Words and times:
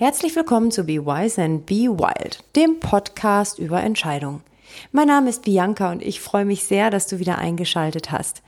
Herzlich 0.00 0.34
willkommen 0.34 0.70
zu 0.70 0.84
Be 0.84 1.04
Wise 1.04 1.42
and 1.42 1.66
Be 1.66 1.86
Wild, 1.90 2.42
dem 2.56 2.80
Podcast 2.80 3.58
über 3.58 3.82
Entscheidungen. 3.82 4.40
Mein 4.92 5.08
Name 5.08 5.28
ist 5.28 5.42
Bianca 5.42 5.92
und 5.92 6.00
ich 6.00 6.22
freue 6.22 6.46
mich 6.46 6.64
sehr, 6.64 6.88
dass 6.88 7.06
du 7.06 7.18
wieder 7.18 7.36
eingeschaltet 7.36 8.10
hast. 8.10 8.40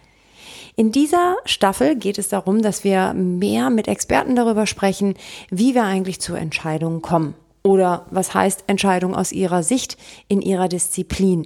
In 0.77 0.93
dieser 0.93 1.37
Staffel 1.45 1.95
geht 1.95 2.17
es 2.17 2.30
darum, 2.30 2.62
dass 2.62 2.85
wir 2.85 3.12
mehr 3.12 3.69
mit 3.69 3.87
Experten 3.87 4.35
darüber 4.35 4.67
sprechen, 4.67 5.12
wie 5.51 5.75
wir 5.75 5.85
eigentlich 5.85 6.23
zu 6.23 6.33
Entscheidungen 6.33 7.03
kommen 7.03 7.34
oder 7.62 8.07
was 8.11 8.32
heißt 8.32 8.64
Entscheidung 8.69 9.14
aus 9.14 9.30
ihrer 9.30 9.62
Sicht 9.62 9.98
in 10.29 10.41
ihrer 10.41 10.69
Disziplin. 10.69 11.45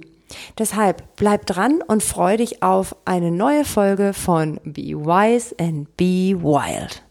Deshalb 0.57 1.15
bleib 1.15 1.45
dran 1.45 1.81
und 1.81 2.03
freu 2.03 2.37
dich 2.37 2.63
auf 2.63 2.95
eine 3.05 3.31
neue 3.31 3.65
Folge 3.65 4.13
von 4.13 4.59
Be 4.63 4.93
Wise 4.93 5.55
and 5.59 5.95
Be 5.97 6.35
Wild. 6.41 7.03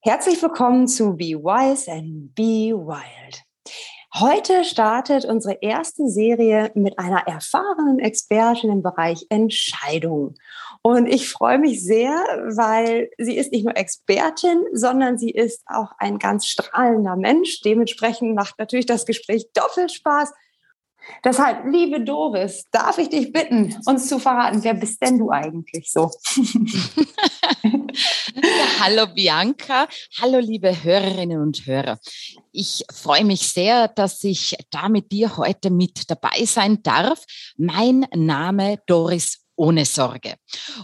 Herzlich 0.00 0.42
willkommen 0.42 0.88
zu 0.88 1.14
Be 1.14 1.34
Wise 1.36 1.90
and 1.90 2.34
Be 2.34 2.72
Wild. 2.74 3.44
Heute 4.14 4.64
startet 4.64 5.24
unsere 5.24 5.58
erste 5.62 6.06
Serie 6.08 6.70
mit 6.74 6.98
einer 6.98 7.26
erfahrenen 7.26 7.98
Expertin 7.98 8.70
im 8.70 8.82
Bereich 8.82 9.24
Entscheidungen. 9.30 10.34
Und 10.82 11.06
ich 11.06 11.28
freue 11.28 11.58
mich 11.58 11.84
sehr, 11.84 12.10
weil 12.56 13.08
sie 13.16 13.36
ist 13.36 13.52
nicht 13.52 13.64
nur 13.64 13.76
Expertin, 13.76 14.64
sondern 14.72 15.16
sie 15.16 15.30
ist 15.30 15.62
auch 15.66 15.92
ein 15.98 16.18
ganz 16.18 16.46
strahlender 16.46 17.14
Mensch. 17.14 17.60
Dementsprechend 17.60 18.34
macht 18.34 18.58
natürlich 18.58 18.86
das 18.86 19.06
Gespräch 19.06 19.46
doppelt 19.54 19.92
Spaß. 19.92 20.32
Deshalb, 21.24 21.64
liebe 21.70 22.00
Doris, 22.00 22.64
darf 22.70 22.98
ich 22.98 23.08
dich 23.08 23.32
bitten, 23.32 23.76
uns 23.86 24.08
zu 24.08 24.18
verraten, 24.18 24.62
wer 24.62 24.74
bist 24.74 25.02
denn 25.02 25.18
du 25.18 25.30
eigentlich 25.30 25.90
so? 25.90 26.10
ja, 27.64 28.80
hallo 28.80 29.06
Bianca, 29.12 29.88
hallo 30.20 30.38
liebe 30.38 30.84
Hörerinnen 30.84 31.40
und 31.40 31.66
Hörer. 31.66 31.98
Ich 32.52 32.84
freue 32.92 33.24
mich 33.24 33.48
sehr, 33.48 33.88
dass 33.88 34.22
ich 34.24 34.56
da 34.70 34.88
mit 34.88 35.10
dir 35.10 35.36
heute 35.36 35.70
mit 35.70 36.08
dabei 36.08 36.44
sein 36.44 36.82
darf. 36.82 37.24
Mein 37.56 38.06
Name 38.14 38.78
Doris 38.86 39.41
ohne 39.56 39.84
Sorge. 39.84 40.34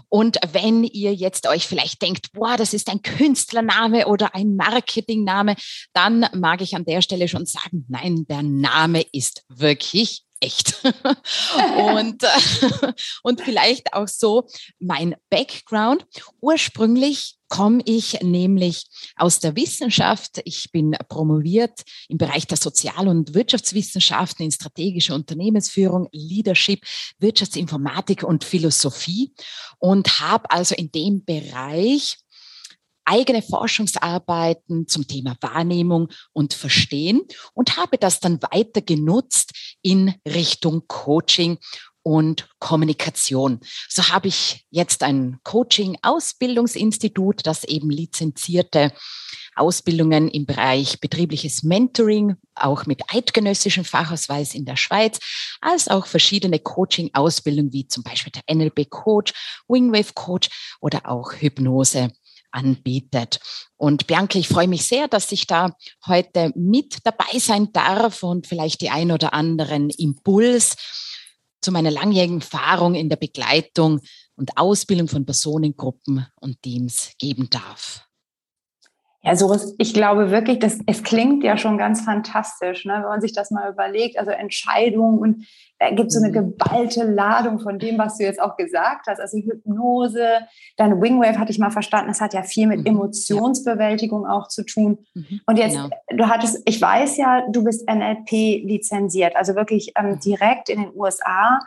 Und 0.08 0.38
wenn 0.52 0.84
ihr 0.84 1.14
jetzt 1.14 1.46
euch 1.46 1.66
vielleicht 1.66 2.02
denkt, 2.02 2.32
boah, 2.32 2.56
das 2.56 2.74
ist 2.74 2.88
ein 2.88 3.02
Künstlername 3.02 4.06
oder 4.06 4.34
ein 4.34 4.56
Marketingname, 4.56 5.56
dann 5.92 6.26
mag 6.34 6.60
ich 6.60 6.76
an 6.76 6.84
der 6.84 7.02
Stelle 7.02 7.28
schon 7.28 7.46
sagen, 7.46 7.84
nein, 7.88 8.26
der 8.28 8.42
Name 8.42 9.04
ist 9.12 9.44
wirklich 9.48 10.24
echt. 10.40 10.82
und, 11.76 12.24
und 13.22 13.40
vielleicht 13.40 13.92
auch 13.92 14.08
so 14.08 14.48
mein 14.78 15.14
Background. 15.30 16.06
Ursprünglich 16.40 17.38
komme 17.48 17.80
ich 17.84 18.20
nämlich 18.20 18.86
aus 19.16 19.40
der 19.40 19.56
Wissenschaft. 19.56 20.40
Ich 20.44 20.70
bin 20.70 20.92
promoviert 21.08 21.82
im 22.08 22.18
Bereich 22.18 22.46
der 22.46 22.58
Sozial- 22.58 23.08
und 23.08 23.34
Wirtschaftswissenschaften 23.34 24.44
in 24.44 24.52
strategische 24.52 25.14
Unternehmensführung, 25.14 26.08
Leadership, 26.12 26.84
Wirtschaftsinformatik 27.18 28.22
und 28.22 28.44
Philosophie 28.44 29.32
und 29.78 30.20
habe 30.20 30.50
also 30.50 30.74
in 30.74 30.92
dem 30.92 31.24
Bereich 31.24 32.18
eigene 33.08 33.42
Forschungsarbeiten 33.42 34.86
zum 34.86 35.08
Thema 35.08 35.36
Wahrnehmung 35.40 36.10
und 36.32 36.54
Verstehen 36.54 37.22
und 37.54 37.76
habe 37.76 37.98
das 37.98 38.20
dann 38.20 38.40
weiter 38.42 38.82
genutzt 38.82 39.52
in 39.82 40.14
Richtung 40.26 40.84
Coaching 40.86 41.58
und 42.02 42.48
Kommunikation. 42.58 43.60
So 43.88 44.10
habe 44.10 44.28
ich 44.28 44.66
jetzt 44.70 45.02
ein 45.02 45.38
Coaching-Ausbildungsinstitut, 45.42 47.46
das 47.46 47.64
eben 47.64 47.90
lizenzierte 47.90 48.92
Ausbildungen 49.56 50.28
im 50.28 50.46
Bereich 50.46 51.00
betriebliches 51.00 51.64
Mentoring, 51.64 52.36
auch 52.54 52.86
mit 52.86 53.02
eidgenössischem 53.12 53.84
Fachausweis 53.84 54.54
in 54.54 54.64
der 54.64 54.76
Schweiz, 54.76 55.18
als 55.60 55.88
auch 55.88 56.06
verschiedene 56.06 56.60
Coaching-Ausbildungen 56.60 57.72
wie 57.72 57.88
zum 57.88 58.04
Beispiel 58.04 58.32
der 58.32 58.44
NLP-Coach, 58.54 59.32
Wingwave-Coach 59.68 60.78
oder 60.80 61.10
auch 61.10 61.32
Hypnose 61.32 62.12
anbietet. 62.50 63.40
Und 63.76 64.06
Bianca, 64.06 64.38
ich 64.38 64.48
freue 64.48 64.68
mich 64.68 64.86
sehr, 64.86 65.08
dass 65.08 65.32
ich 65.32 65.46
da 65.46 65.76
heute 66.06 66.52
mit 66.54 66.98
dabei 67.04 67.38
sein 67.38 67.72
darf 67.72 68.22
und 68.22 68.46
vielleicht 68.46 68.80
die 68.80 68.90
ein 68.90 69.12
oder 69.12 69.34
anderen 69.34 69.90
Impuls 69.90 70.76
zu 71.60 71.72
meiner 71.72 71.90
langjährigen 71.90 72.40
Erfahrung 72.40 72.94
in 72.94 73.08
der 73.08 73.16
Begleitung 73.16 74.00
und 74.36 74.56
Ausbildung 74.56 75.08
von 75.08 75.26
Personengruppen 75.26 76.26
und 76.36 76.62
Teams 76.62 77.12
geben 77.18 77.50
darf. 77.50 78.07
Ja, 79.22 79.34
so 79.34 79.52
ist, 79.52 79.74
ich 79.78 79.94
glaube 79.94 80.30
wirklich, 80.30 80.60
dass 80.60 80.78
es 80.86 81.02
klingt 81.02 81.42
ja 81.42 81.56
schon 81.56 81.76
ganz 81.76 82.02
fantastisch, 82.02 82.84
ne, 82.84 82.94
wenn 82.94 83.08
man 83.08 83.20
sich 83.20 83.32
das 83.32 83.50
mal 83.50 83.70
überlegt. 83.70 84.16
Also 84.16 84.30
Entscheidungen 84.30 85.18
und 85.18 85.46
da 85.80 85.90
gibt 85.90 86.12
so 86.12 86.18
eine 86.18 86.28
mhm. 86.28 86.32
geballte 86.32 87.04
Ladung 87.04 87.58
von 87.58 87.78
dem, 87.78 87.98
was 87.98 88.18
du 88.18 88.24
jetzt 88.24 88.40
auch 88.40 88.56
gesagt 88.56 89.06
hast. 89.08 89.20
Also 89.20 89.38
Hypnose, 89.38 90.24
deine 90.76 91.00
Wingwave 91.00 91.38
hatte 91.38 91.50
ich 91.50 91.58
mal 91.58 91.70
verstanden, 91.70 92.08
das 92.08 92.20
hat 92.20 92.32
ja 92.32 92.42
viel 92.42 92.68
mit 92.68 92.80
mhm. 92.80 92.86
Emotionsbewältigung 92.86 94.24
auch 94.24 94.48
zu 94.48 94.64
tun. 94.64 94.98
Mhm. 95.14 95.40
Und 95.46 95.58
jetzt, 95.58 95.74
genau. 95.74 95.90
du 96.10 96.28
hattest, 96.28 96.62
ich 96.64 96.80
weiß 96.80 97.16
ja, 97.16 97.42
du 97.50 97.64
bist 97.64 97.88
NLP 97.88 98.30
lizenziert, 98.64 99.34
also 99.36 99.56
wirklich 99.56 99.92
ähm, 99.96 100.20
direkt 100.20 100.68
in 100.68 100.80
den 100.80 100.92
USA 100.94 101.58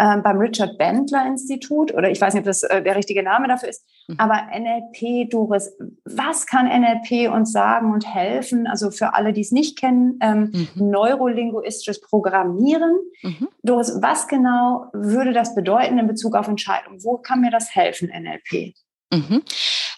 äh, 0.00 0.16
beim 0.22 0.38
Richard 0.38 0.78
Bendler 0.78 1.26
Institut 1.26 1.92
oder 1.92 2.10
ich 2.10 2.18
weiß 2.18 2.32
nicht, 2.32 2.40
ob 2.40 2.46
das 2.46 2.62
äh, 2.62 2.82
der 2.82 2.96
richtige 2.96 3.22
Name 3.22 3.48
dafür 3.48 3.68
ist, 3.68 3.84
mhm. 4.08 4.16
aber 4.18 4.46
NLP, 4.58 5.30
Doris, 5.30 5.76
was 6.04 6.46
kann 6.46 6.66
NLP 6.66 7.30
uns 7.30 7.52
sagen 7.52 7.92
und 7.92 8.06
helfen? 8.06 8.66
Also 8.66 8.90
für 8.90 9.12
alle, 9.12 9.34
die 9.34 9.42
es 9.42 9.52
nicht 9.52 9.78
kennen, 9.78 10.18
ähm, 10.22 10.52
mhm. 10.74 10.90
neurolinguistisches 10.90 12.00
Programmieren. 12.00 12.98
Mhm. 13.22 13.48
Doris, 13.62 13.98
was 14.00 14.26
genau 14.26 14.86
würde 14.94 15.34
das 15.34 15.54
bedeuten 15.54 15.98
in 15.98 16.06
Bezug 16.06 16.34
auf 16.34 16.48
Entscheidungen? 16.48 17.04
Wo 17.04 17.18
kann 17.18 17.42
mir 17.42 17.50
das 17.50 17.74
helfen, 17.74 18.08
NLP? 18.08 18.74
Mhm. 19.12 19.42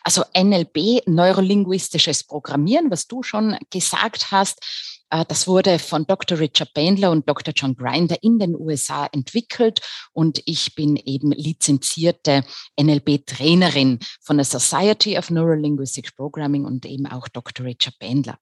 Also 0.03 0.25
NLP, 0.37 1.07
neurolinguistisches 1.07 2.25
Programmieren, 2.25 2.91
was 2.91 3.07
du 3.07 3.23
schon 3.23 3.57
gesagt 3.71 4.33
hast, 4.33 4.92
das 5.29 5.47
wurde 5.47 5.79
von 5.79 6.07
Dr. 6.07 6.39
Richard 6.39 6.73
Bandler 6.73 7.11
und 7.11 7.29
Dr. 7.29 7.53
John 7.55 7.77
Grinder 7.77 8.17
in 8.23 8.39
den 8.39 8.55
USA 8.55 9.07
entwickelt 9.13 9.81
und 10.13 10.41
ich 10.47 10.75
bin 10.75 10.97
eben 10.97 11.33
lizenzierte 11.33 12.45
NLP-Trainerin 12.81 13.99
von 14.23 14.39
der 14.39 14.47
Society 14.47 15.19
of 15.19 15.29
Neurolinguistic 15.29 16.17
Programming 16.17 16.65
und 16.65 16.87
eben 16.87 17.07
auch 17.07 17.29
Dr. 17.29 17.67
Richard 17.67 17.99
Bandler. 17.99 18.39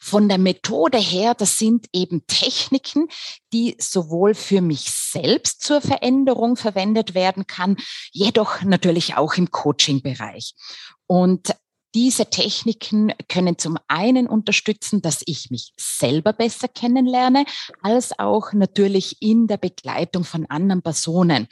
Von 0.00 0.28
der 0.28 0.38
Methode 0.38 0.98
her, 0.98 1.34
das 1.34 1.58
sind 1.58 1.86
eben 1.92 2.24
Techniken, 2.28 3.08
die 3.52 3.76
sowohl 3.80 4.34
für 4.34 4.60
mich 4.60 4.90
selbst 4.92 5.62
zur 5.62 5.80
Veränderung 5.80 6.56
verwendet 6.56 7.14
werden 7.14 7.48
kann, 7.48 7.76
jedoch 8.12 8.62
natürlich 8.62 9.16
auch 9.16 9.34
im 9.34 9.50
Coaching-Bereich. 9.50 10.54
Und 11.06 11.54
diese 11.94 12.28
Techniken 12.28 13.12
können 13.28 13.56
zum 13.56 13.78
einen 13.88 14.26
unterstützen, 14.26 15.00
dass 15.00 15.22
ich 15.26 15.50
mich 15.50 15.72
selber 15.78 16.32
besser 16.32 16.68
kennenlerne, 16.68 17.44
als 17.82 18.18
auch 18.18 18.52
natürlich 18.52 19.22
in 19.22 19.46
der 19.46 19.58
Begleitung 19.58 20.24
von 20.24 20.46
anderen 20.46 20.82
Personen. 20.82 21.46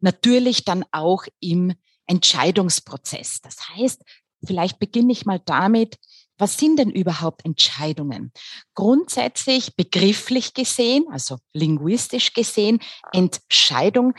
Natürlich 0.00 0.64
dann 0.64 0.84
auch 0.92 1.24
im 1.40 1.74
Entscheidungsprozess. 2.06 3.40
Das 3.42 3.68
heißt, 3.68 4.02
vielleicht 4.44 4.78
beginne 4.78 5.12
ich 5.12 5.26
mal 5.26 5.40
damit, 5.44 5.96
was 6.38 6.56
sind 6.58 6.78
denn 6.78 6.90
überhaupt 6.90 7.44
Entscheidungen? 7.44 8.32
Grundsätzlich 8.74 9.76
begrifflich 9.76 10.54
gesehen, 10.54 11.04
also 11.10 11.36
linguistisch 11.52 12.32
gesehen, 12.32 12.80
Entscheidung 13.12 14.14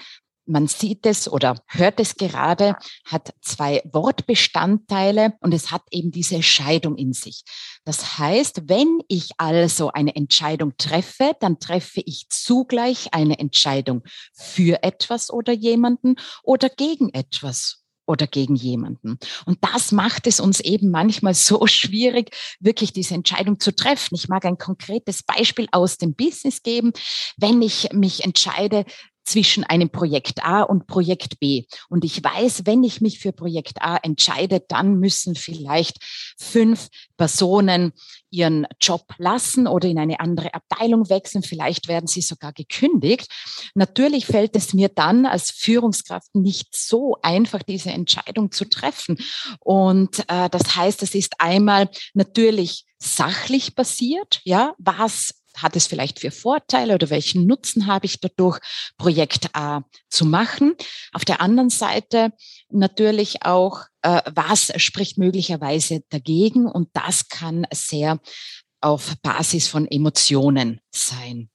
man 0.46 0.68
sieht 0.68 1.06
es 1.06 1.32
oder 1.32 1.56
hört 1.68 2.00
es 2.00 2.16
gerade, 2.16 2.76
hat 3.06 3.34
zwei 3.42 3.82
Wortbestandteile 3.92 5.34
und 5.40 5.54
es 5.54 5.72
hat 5.72 5.84
eben 5.92 6.12
diese 6.12 6.44
Scheidung 6.44 6.96
in 6.96 7.14
sich. 7.14 7.44
Das 7.86 8.18
heißt, 8.18 8.64
wenn 8.68 9.00
ich 9.08 9.32
also 9.38 9.92
eine 9.92 10.16
Entscheidung 10.16 10.76
treffe, 10.78 11.34
dann 11.40 11.60
treffe 11.60 12.02
ich 12.06 12.28
zugleich 12.30 13.14
eine 13.14 13.40
Entscheidung 13.40 14.04
für 14.34 14.84
etwas 14.84 15.32
oder 15.32 15.54
jemanden 15.54 16.16
oder 16.44 16.70
gegen 16.70 17.14
etwas 17.14 17.84
oder 18.06 18.28
gegen 18.28 18.56
jemanden. 18.56 19.18
Und 19.46 19.60
das 19.62 19.92
macht 19.92 20.28
es 20.28 20.40
uns 20.40 20.60
eben 20.60 20.92
manchmal 20.92 21.34
so 21.34 21.66
schwierig, 21.68 22.36
wirklich 22.60 22.94
diese 22.94 23.16
Entscheidung 23.16 23.60
zu 23.60 23.74
treffen. 23.76 24.16
Ich 24.16 24.28
mag 24.28 24.46
ein 24.46 24.58
konkretes 24.58 25.24
Beispiel 25.24 25.68
aus 25.72 25.98
dem 25.98 26.16
Business 26.16 26.64
geben. 26.64 26.92
Wenn 27.38 27.62
ich 27.62 27.92
mich 27.94 28.24
entscheide, 28.24 28.86
zwischen 29.24 29.64
einem 29.64 29.90
Projekt 29.90 30.44
A 30.44 30.62
und 30.62 30.88
Projekt 30.88 31.40
B. 31.40 31.66
Und 31.90 32.04
ich 32.06 32.24
weiß, 32.24 32.66
wenn 32.66 32.84
ich 32.84 33.02
mich 33.02 33.20
für 33.20 33.32
Projekt 33.32 33.82
A 33.82 33.98
entscheide, 33.98 34.62
dann 34.68 35.00
müssen 35.00 35.36
vielleicht 35.36 35.98
fünf 36.38 36.90
Personen 37.18 37.94
ihren 38.30 38.68
Job 38.82 39.14
lassen 39.18 39.68
oder 39.68 39.88
in 39.88 40.00
eine 40.00 40.20
andere 40.20 40.54
Abteilung 40.54 41.10
wechseln. 41.10 41.44
Vielleicht 41.44 41.88
werden 41.88 42.08
sie 42.08 42.22
sogar 42.22 42.52
gekündigt. 42.52 43.28
Natürlich 43.76 44.26
fällt 44.26 44.56
es 44.56 44.74
mir 44.74 44.90
dann 44.90 45.26
als 45.26 45.52
Führungskraft 45.52 46.34
nicht 46.36 46.76
so 46.76 47.18
einfach, 47.22 47.64
diese 47.64 47.92
Entscheidung 47.92 48.52
zu 48.52 48.66
treffen. 48.66 49.18
Und 49.60 50.20
äh, 50.28 50.50
das 50.50 50.76
heißt, 50.76 51.04
es 51.04 51.16
ist 51.16 51.36
einmal 51.40 51.90
natürlich 52.14 52.86
sachlich 52.98 53.76
basiert. 53.76 54.42
Ja, 54.44 54.74
was 54.78 55.43
hat 55.58 55.76
es 55.76 55.88
vielleicht 55.88 56.20
für 56.20 56.32
Vorteile 56.32 56.96
oder 56.96 57.10
welchen 57.10 57.46
Nutzen 57.46 57.88
habe 57.88 58.06
ich 58.06 58.20
dadurch, 58.20 58.60
Projekt 58.98 59.50
A 59.54 59.84
zu 60.10 60.26
machen? 60.26 60.76
Auf 61.12 61.26
der 61.26 61.42
anderen 61.42 61.70
Seite 61.70 62.34
natürlich 62.70 63.44
auch, 63.44 63.82
äh, 64.02 64.22
was 64.34 64.72
spricht 64.78 65.18
möglicherweise 65.18 66.02
dagegen? 66.10 66.66
Und 66.68 66.90
das 66.94 67.28
kann 67.30 67.66
sehr 67.72 68.20
auf 68.82 69.14
Basis 69.22 69.68
von 69.68 69.88
Emotionen 69.88 70.82
sein. 70.92 71.50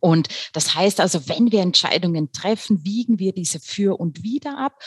Und 0.00 0.28
das 0.52 0.74
heißt 0.74 1.00
also, 1.00 1.28
wenn 1.28 1.50
wir 1.50 1.60
Entscheidungen 1.60 2.32
treffen, 2.32 2.84
wiegen 2.84 3.18
wir 3.18 3.32
diese 3.32 3.60
für 3.60 3.98
und 3.98 4.22
wider 4.22 4.58
ab. 4.58 4.82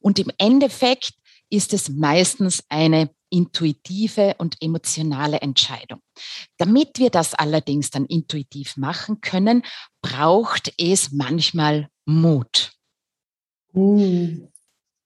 Und 0.00 0.18
im 0.18 0.30
Endeffekt 0.38 1.14
ist 1.50 1.72
es 1.72 1.88
meistens 1.88 2.64
eine 2.68 3.10
intuitive 3.34 4.36
und 4.38 4.56
emotionale 4.60 5.40
Entscheidung. 5.40 6.00
Damit 6.56 6.98
wir 6.98 7.10
das 7.10 7.34
allerdings 7.34 7.90
dann 7.90 8.06
intuitiv 8.06 8.76
machen 8.76 9.20
können, 9.20 9.62
braucht 10.02 10.72
es 10.78 11.10
manchmal 11.10 11.88
Mut. 12.06 12.72
Mm. 13.72 14.53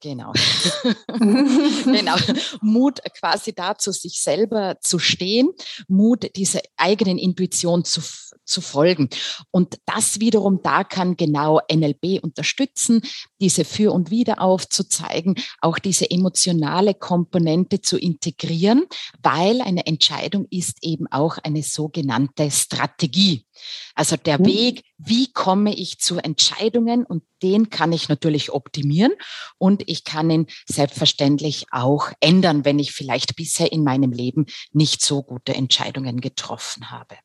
Genau. 0.00 0.32
genau. 1.18 2.14
Mut 2.60 3.00
quasi 3.18 3.52
dazu, 3.52 3.90
sich 3.90 4.20
selber 4.20 4.78
zu 4.80 5.00
stehen, 5.00 5.50
Mut, 5.88 6.36
dieser 6.36 6.60
eigenen 6.76 7.18
Intuition 7.18 7.84
zu, 7.84 8.00
zu 8.44 8.60
folgen. 8.60 9.08
Und 9.50 9.78
das 9.86 10.20
wiederum, 10.20 10.60
da 10.62 10.84
kann 10.84 11.16
genau 11.16 11.60
NLP 11.72 12.22
unterstützen, 12.22 13.02
diese 13.40 13.64
Für 13.64 13.92
und 13.92 14.10
Wider 14.10 14.40
aufzuzeigen, 14.40 15.34
auch 15.60 15.80
diese 15.80 16.08
emotionale 16.08 16.94
Komponente 16.94 17.80
zu 17.80 17.98
integrieren, 17.98 18.84
weil 19.20 19.60
eine 19.60 19.84
Entscheidung 19.86 20.46
ist 20.50 20.78
eben 20.82 21.08
auch 21.08 21.38
eine 21.38 21.64
sogenannte 21.64 22.52
Strategie. 22.52 23.44
Also 23.96 24.16
der 24.16 24.38
mhm. 24.38 24.46
Weg, 24.46 24.84
wie 24.98 25.32
komme 25.32 25.74
ich 25.74 25.98
zu 25.98 26.18
Entscheidungen 26.18 27.04
und 27.04 27.24
den 27.42 27.70
kann 27.70 27.92
ich 27.92 28.08
natürlich 28.08 28.52
optimieren 28.52 29.12
und 29.58 29.82
ich 29.86 30.04
kann 30.04 30.30
ihn 30.30 30.46
selbstverständlich 30.66 31.66
auch 31.70 32.10
ändern, 32.20 32.64
wenn 32.64 32.78
ich 32.78 32.92
vielleicht 32.92 33.36
bisher 33.36 33.72
in 33.72 33.84
meinem 33.84 34.12
Leben 34.12 34.46
nicht 34.72 35.02
so 35.02 35.22
gute 35.22 35.54
Entscheidungen 35.54 36.20
getroffen 36.20 36.90
habe. 36.90 37.16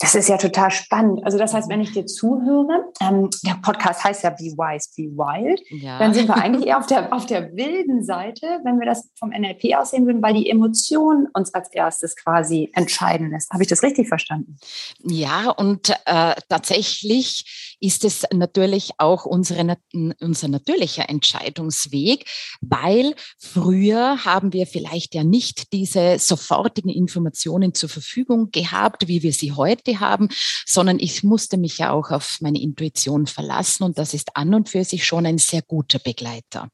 Das 0.00 0.14
ist 0.14 0.28
ja 0.28 0.36
total 0.36 0.70
spannend. 0.70 1.24
Also 1.24 1.38
das 1.38 1.54
heißt, 1.54 1.68
wenn 1.68 1.80
ich 1.80 1.92
dir 1.92 2.06
zuhöre, 2.06 2.92
ähm, 3.00 3.30
der 3.44 3.54
Podcast 3.62 4.04
heißt 4.04 4.24
ja 4.24 4.30
Be 4.30 4.52
Wise, 4.56 4.90
Be 4.96 5.16
Wild, 5.16 5.60
ja. 5.70 5.98
dann 5.98 6.14
sind 6.14 6.28
wir 6.28 6.36
eigentlich 6.36 6.66
eher 6.66 6.78
auf 6.78 6.86
der, 6.86 7.12
auf 7.12 7.26
der 7.26 7.54
wilden 7.56 8.04
Seite, 8.04 8.60
wenn 8.64 8.78
wir 8.78 8.86
das 8.86 9.10
vom 9.18 9.30
NLP 9.30 9.76
aussehen 9.76 10.06
würden, 10.06 10.22
weil 10.22 10.34
die 10.34 10.50
Emotion 10.50 11.28
uns 11.32 11.52
als 11.54 11.70
erstes 11.72 12.16
quasi 12.16 12.70
entscheiden 12.74 13.30
lässt. 13.30 13.50
Habe 13.52 13.62
ich 13.62 13.68
das 13.68 13.82
richtig 13.82 14.08
verstanden? 14.08 14.58
Ja, 15.02 15.50
und 15.50 15.90
äh, 16.04 16.34
tatsächlich 16.48 17.75
ist 17.80 18.04
es 18.04 18.24
natürlich 18.32 18.92
auch 18.98 19.26
unsere, 19.26 19.76
unser 20.20 20.48
natürlicher 20.48 21.08
Entscheidungsweg, 21.08 22.28
weil 22.60 23.14
früher 23.38 24.24
haben 24.24 24.52
wir 24.52 24.66
vielleicht 24.66 25.14
ja 25.14 25.24
nicht 25.24 25.72
diese 25.72 26.18
sofortigen 26.18 26.90
Informationen 26.90 27.74
zur 27.74 27.88
Verfügung 27.88 28.50
gehabt, 28.50 29.08
wie 29.08 29.22
wir 29.22 29.32
sie 29.32 29.52
heute 29.52 30.00
haben, 30.00 30.28
sondern 30.64 30.98
ich 30.98 31.22
musste 31.22 31.56
mich 31.56 31.78
ja 31.78 31.92
auch 31.92 32.10
auf 32.10 32.38
meine 32.40 32.60
Intuition 32.60 33.26
verlassen 33.26 33.84
und 33.84 33.98
das 33.98 34.14
ist 34.14 34.36
an 34.36 34.54
und 34.54 34.68
für 34.68 34.84
sich 34.84 35.04
schon 35.04 35.26
ein 35.26 35.38
sehr 35.38 35.62
guter 35.62 35.98
Begleiter. 35.98 36.70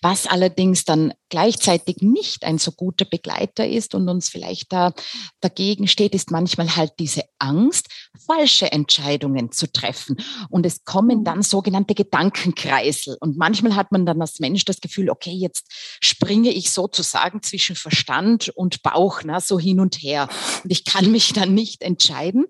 Was 0.00 0.26
allerdings 0.26 0.84
dann 0.84 1.12
gleichzeitig 1.32 1.96
nicht 2.00 2.44
ein 2.44 2.58
so 2.58 2.70
guter 2.70 3.04
Begleiter 3.04 3.66
ist 3.66 3.94
und 3.94 4.08
uns 4.08 4.28
vielleicht 4.28 4.72
da 4.72 4.92
dagegen 5.40 5.88
steht, 5.88 6.14
ist 6.14 6.30
manchmal 6.30 6.76
halt 6.76 6.92
diese 6.98 7.22
Angst, 7.38 7.88
falsche 8.26 8.70
Entscheidungen 8.70 9.50
zu 9.50 9.72
treffen. 9.72 10.16
Und 10.50 10.64
es 10.64 10.84
kommen 10.84 11.20
mhm. 11.20 11.24
dann 11.24 11.42
sogenannte 11.42 11.94
Gedankenkreisel. 11.94 13.16
Und 13.20 13.36
manchmal 13.36 13.74
hat 13.74 13.90
man 13.90 14.06
dann 14.06 14.20
als 14.20 14.38
Mensch 14.38 14.64
das 14.64 14.80
Gefühl, 14.80 15.10
okay, 15.10 15.32
jetzt 15.32 15.66
springe 16.00 16.50
ich 16.50 16.70
sozusagen 16.70 17.42
zwischen 17.42 17.74
Verstand 17.74 18.50
und 18.50 18.82
Bauch, 18.82 19.22
na, 19.24 19.40
so 19.40 19.58
hin 19.58 19.80
und 19.80 19.96
her. 19.96 20.28
Und 20.62 20.70
ich 20.70 20.84
kann 20.84 21.10
mich 21.10 21.32
dann 21.32 21.54
nicht 21.54 21.82
entscheiden 21.82 22.12
entscheiden. 22.12 22.46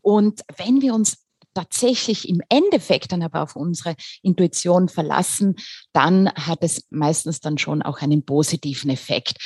Und 0.00 0.40
wenn 0.56 0.80
wir 0.80 0.94
uns 0.94 1.23
tatsächlich 1.54 2.28
im 2.28 2.40
Endeffekt 2.48 3.12
dann 3.12 3.22
aber 3.22 3.42
auf 3.42 3.56
unsere 3.56 3.94
Intuition 4.22 4.88
verlassen, 4.88 5.56
dann 5.92 6.30
hat 6.30 6.58
es 6.62 6.86
meistens 6.90 7.40
dann 7.40 7.58
schon 7.58 7.82
auch 7.82 8.00
einen 8.02 8.24
positiven 8.24 8.90
Effekt. 8.90 9.38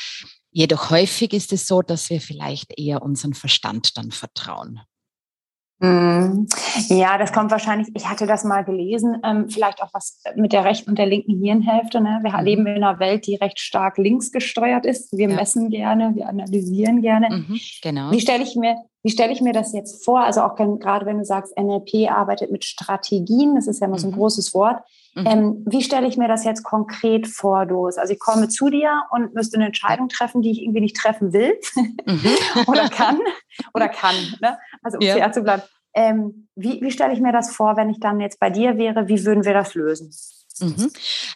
Jedoch 0.51 0.91
häufig 0.91 1.33
ist 1.35 1.53
es 1.53 1.67
so, 1.67 1.83
dass 1.83 2.11
wir 2.11 2.21
vielleicht 2.21 2.79
eher 2.79 3.03
unseren 3.03 3.35
Verstand 3.35 3.97
dann 3.97 4.11
vertrauen. 4.11 4.81
Mhm. 5.81 6.49
Ja, 6.89 7.19
das 7.19 7.33
kommt 7.33 7.53
wahrscheinlich, 7.53 7.89
ich 7.95 8.09
hatte 8.09 8.27
das 8.27 8.43
mal 8.43 8.65
gelesen, 8.65 9.19
ähm, 9.23 9.49
vielleicht 9.49 9.81
auch 9.81 9.91
was 9.93 10.21
mit 10.35 10.53
der 10.53 10.65
rechten 10.65 10.91
und 10.91 10.99
der 10.99 11.07
linken 11.07 11.41
Hirnhälfte. 11.41 12.01
Ne? 12.01 12.19
Wir 12.23 12.37
mhm. 12.37 12.45
leben 12.45 12.67
in 12.67 12.83
einer 12.83 12.99
Welt, 12.99 13.27
die 13.27 13.37
recht 13.37 13.61
stark 13.61 13.97
links 13.97 14.33
gesteuert 14.33 14.85
ist. 14.85 15.17
Wir 15.17 15.29
ja. 15.29 15.37
messen 15.37 15.71
gerne, 15.71 16.17
wir 16.17 16.29
analysieren 16.29 17.01
gerne. 17.01 17.29
Mhm, 17.31 17.61
genau. 17.81 18.11
Wie 18.11 18.21
stelle 18.21 18.43
ich 18.43 18.57
mir, 18.57 18.77
wie 19.09 19.13
stelle 19.13 19.33
ich 19.33 19.41
mir 19.41 19.55
das 19.55 19.73
jetzt 19.73 20.05
vor? 20.05 20.21
Also 20.21 20.43
auch 20.43 20.55
gerade 20.55 21.07
wenn 21.07 21.17
du 21.17 21.25
sagst, 21.25 21.57
NLP 21.57 22.11
arbeitet 22.11 22.53
mit 22.53 22.67
Strategien, 22.67 23.55
das 23.55 23.67
ist 23.67 23.81
ja 23.81 23.87
immer 23.87 23.99
so 23.99 24.09
ein 24.09 24.11
mhm. 24.11 24.17
großes 24.17 24.53
Wort. 24.53 24.83
Mhm. 25.15 25.27
Ähm, 25.27 25.65
wie 25.67 25.83
stelle 25.83 26.07
ich 26.07 26.19
mir 26.19 26.29
das 26.29 26.45
jetzt 26.45 26.63
konkret 26.63 27.27
vor, 27.27 27.65
Doris? 27.65 27.97
Also 27.97 28.13
ich 28.13 28.19
komme 28.19 28.49
zu 28.49 28.69
dir 28.69 29.05
und 29.11 29.33
müsste 29.33 29.57
eine 29.57 29.65
Entscheidung 29.65 30.11
treffen, 30.11 30.43
die 30.43 30.51
ich 30.51 30.61
irgendwie 30.61 30.83
nicht 30.83 30.95
treffen 30.95 31.33
will 31.33 31.59
mhm. 32.05 32.37
oder 32.67 32.91
kann 32.91 33.19
oder 33.73 33.89
kann. 33.89 34.15
Ne? 34.43 34.59
Also 34.83 34.99
um 34.99 35.07
ja. 35.07 35.15
fair 35.15 35.33
zu 35.33 35.41
bleiben. 35.41 35.63
Ähm, 35.95 36.49
wie, 36.55 36.83
wie 36.83 36.91
stelle 36.91 37.15
ich 37.15 37.21
mir 37.21 37.33
das 37.33 37.51
vor, 37.57 37.79
wenn 37.79 37.89
ich 37.89 38.01
dann 38.01 38.21
jetzt 38.21 38.39
bei 38.39 38.51
dir 38.51 38.77
wäre? 38.77 39.09
Wie 39.09 39.25
würden 39.25 39.47
wir 39.47 39.55
das 39.55 39.75
lösen? 39.75 40.15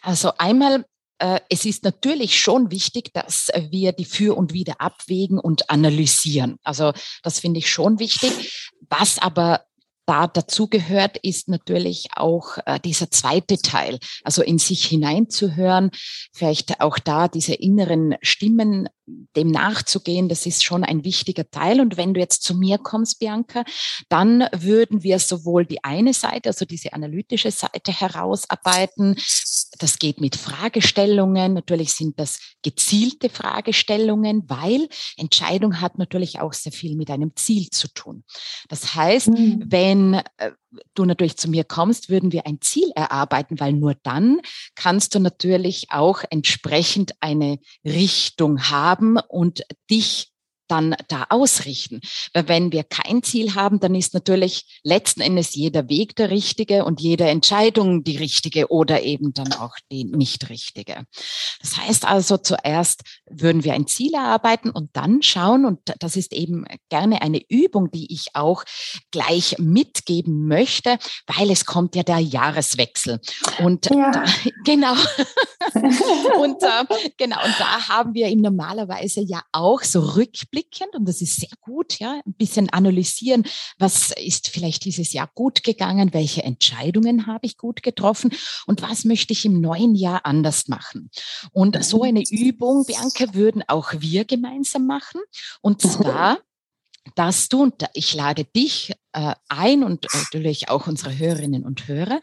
Also 0.03 0.31
einmal 0.37 0.85
es 1.19 1.65
ist 1.65 1.83
natürlich 1.83 2.39
schon 2.39 2.69
wichtig, 2.69 3.13
dass 3.13 3.49
wir 3.69 3.93
die 3.93 4.03
Für 4.03 4.35
und 4.35 4.51
Wider 4.51 4.81
abwägen 4.81 5.39
und 5.39 5.69
analysieren. 5.69 6.57
Also 6.63 6.91
das 7.21 7.39
finde 7.39 7.59
ich 7.59 7.69
schon 7.69 7.99
wichtig. 7.99 8.71
Was 8.89 9.19
aber 9.19 9.61
da 10.05 10.27
dazu 10.27 10.67
gehört, 10.67 11.17
ist 11.17 11.47
natürlich 11.47 12.07
auch 12.15 12.57
äh, 12.65 12.79
dieser 12.79 13.09
zweite 13.09 13.57
Teil, 13.57 13.99
also 14.23 14.41
in 14.41 14.57
sich 14.57 14.85
hineinzuhören, 14.85 15.91
vielleicht 16.33 16.81
auch 16.81 16.99
da 16.99 17.27
diese 17.27 17.53
inneren 17.53 18.15
Stimmen 18.21 18.89
dem 19.05 19.49
nachzugehen, 19.49 20.29
das 20.29 20.45
ist 20.45 20.63
schon 20.63 20.83
ein 20.83 21.03
wichtiger 21.03 21.49
Teil. 21.49 21.81
Und 21.81 21.97
wenn 21.97 22.13
du 22.13 22.19
jetzt 22.19 22.43
zu 22.43 22.55
mir 22.55 22.77
kommst, 22.77 23.19
Bianca, 23.19 23.63
dann 24.09 24.47
würden 24.55 25.03
wir 25.03 25.19
sowohl 25.19 25.65
die 25.65 25.83
eine 25.83 26.13
Seite, 26.13 26.49
also 26.49 26.65
diese 26.65 26.93
analytische 26.93 27.51
Seite 27.51 27.91
herausarbeiten. 27.91 29.15
Das 29.79 29.99
geht 29.99 30.21
mit 30.21 30.35
Fragestellungen. 30.35 31.53
Natürlich 31.53 31.93
sind 31.93 32.19
das 32.19 32.39
gezielte 32.61 33.29
Fragestellungen, 33.29 34.43
weil 34.47 34.87
Entscheidung 35.17 35.81
hat 35.81 35.97
natürlich 35.97 36.39
auch 36.39 36.53
sehr 36.53 36.71
viel 36.71 36.95
mit 36.95 37.09
einem 37.09 37.35
Ziel 37.35 37.69
zu 37.69 37.87
tun. 37.89 38.23
Das 38.69 38.95
heißt, 38.95 39.29
mhm. 39.29 39.63
wenn 39.67 40.13
äh, 40.37 40.51
du 40.95 41.05
natürlich 41.05 41.37
zu 41.37 41.49
mir 41.49 41.63
kommst, 41.63 42.09
würden 42.09 42.31
wir 42.31 42.47
ein 42.47 42.59
Ziel 42.61 42.91
erarbeiten, 42.95 43.59
weil 43.59 43.73
nur 43.73 43.95
dann 43.95 44.39
kannst 44.75 45.13
du 45.15 45.19
natürlich 45.19 45.91
auch 45.91 46.23
entsprechend 46.29 47.13
eine 47.19 47.59
Richtung 47.85 48.69
haben 48.69 48.92
und 49.01 49.63
dich 49.89 50.32
dann 50.73 50.95
da 51.07 51.27
ausrichten. 51.29 52.01
Weil 52.33 52.47
wenn 52.47 52.71
wir 52.71 52.83
kein 52.83 53.21
Ziel 53.21 53.53
haben, 53.53 53.79
dann 53.79 53.93
ist 53.93 54.13
natürlich 54.13 54.79
letzten 54.83 55.21
Endes 55.21 55.53
jeder 55.53 55.87
Weg 55.87 56.15
der 56.15 56.31
richtige 56.31 56.83
und 56.83 56.99
jede 56.99 57.25
Entscheidung 57.25 58.03
die 58.03 58.17
richtige 58.17 58.71
oder 58.71 59.03
eben 59.03 59.33
dann 59.33 59.53
auch 59.53 59.75
die 59.91 60.03
nicht 60.03 60.49
richtige. 60.49 61.05
Das 61.61 61.77
heißt 61.77 62.05
also, 62.05 62.37
zuerst 62.37 63.01
würden 63.29 63.63
wir 63.63 63.73
ein 63.73 63.87
Ziel 63.87 64.15
erarbeiten 64.15 64.71
und 64.71 64.89
dann 64.93 65.21
schauen, 65.21 65.65
und 65.65 65.79
das 65.99 66.15
ist 66.15 66.33
eben 66.33 66.65
gerne 66.89 67.21
eine 67.21 67.41
Übung, 67.49 67.91
die 67.91 68.11
ich 68.11 68.27
auch 68.33 68.63
gleich 69.11 69.55
mitgeben 69.59 70.47
möchte, 70.47 70.97
weil 71.27 71.51
es 71.51 71.65
kommt 71.65 71.95
ja 71.95 72.03
der 72.03 72.19
Jahreswechsel. 72.19 73.19
Und 73.59 73.89
ja. 73.91 74.11
da, 74.11 74.23
genau. 74.65 74.93
und 76.41 76.63
äh, 76.63 77.11
genau, 77.17 77.43
und 77.45 77.55
da 77.59 77.87
haben 77.89 78.13
wir 78.15 78.27
ihm 78.27 78.41
normalerweise 78.41 79.21
ja 79.21 79.43
auch 79.51 79.83
so 79.83 79.99
Rückblick 79.99 80.62
zurückblickend 80.63 80.95
und 80.95 81.07
das 81.07 81.21
ist 81.21 81.39
sehr 81.39 81.49
gut, 81.61 81.99
ja, 81.99 82.21
ein 82.25 82.33
bisschen 82.33 82.69
analysieren, 82.69 83.43
was 83.77 84.11
ist 84.11 84.49
vielleicht 84.49 84.85
dieses 84.85 85.13
Jahr 85.13 85.29
gut 85.33 85.63
gegangen, 85.63 86.13
welche 86.13 86.43
Entscheidungen 86.43 87.27
habe 87.27 87.45
ich 87.45 87.57
gut 87.57 87.83
getroffen 87.83 88.31
und 88.67 88.81
was 88.81 89.05
möchte 89.05 89.33
ich 89.33 89.45
im 89.45 89.61
neuen 89.61 89.95
Jahr 89.95 90.25
anders 90.25 90.67
machen. 90.67 91.09
Und 91.51 91.83
so 91.83 92.03
eine 92.03 92.23
Übung, 92.29 92.85
Bianca, 92.85 93.33
würden 93.33 93.63
auch 93.67 93.93
wir 93.97 94.25
gemeinsam 94.25 94.85
machen. 94.85 95.21
Und 95.61 95.83
mhm. 95.83 95.89
zwar 95.89 96.39
dass 97.15 97.49
du, 97.49 97.63
und 97.63 97.85
ich 97.93 98.13
lade 98.13 98.45
dich 98.45 98.93
äh, 99.13 99.35
ein 99.49 99.83
und 99.83 100.07
natürlich 100.13 100.69
auch 100.69 100.87
unsere 100.87 101.17
Hörerinnen 101.17 101.65
und 101.65 101.87
Hörer, 101.87 102.21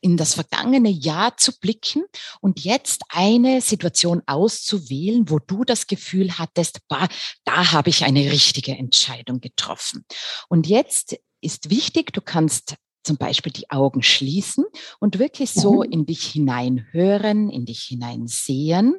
in 0.00 0.16
das 0.16 0.34
vergangene 0.34 0.90
Jahr 0.90 1.36
zu 1.36 1.58
blicken 1.58 2.04
und 2.40 2.60
jetzt 2.60 3.02
eine 3.08 3.60
Situation 3.60 4.22
auszuwählen, 4.26 5.30
wo 5.30 5.38
du 5.38 5.64
das 5.64 5.86
Gefühl 5.86 6.38
hattest, 6.38 6.80
bah, 6.88 7.08
da 7.44 7.72
habe 7.72 7.90
ich 7.90 8.04
eine 8.04 8.30
richtige 8.30 8.72
Entscheidung 8.72 9.40
getroffen. 9.40 10.04
Und 10.48 10.66
jetzt 10.66 11.16
ist 11.40 11.70
wichtig, 11.70 12.12
du 12.12 12.20
kannst 12.20 12.76
zum 13.06 13.16
Beispiel 13.16 13.52
die 13.52 13.70
Augen 13.70 14.02
schließen 14.02 14.64
und 15.00 15.18
wirklich 15.18 15.52
so 15.52 15.82
in 15.82 16.04
dich 16.06 16.26
hineinhören, 16.26 17.48
in 17.50 17.64
dich 17.64 17.84
hineinsehen, 17.84 18.96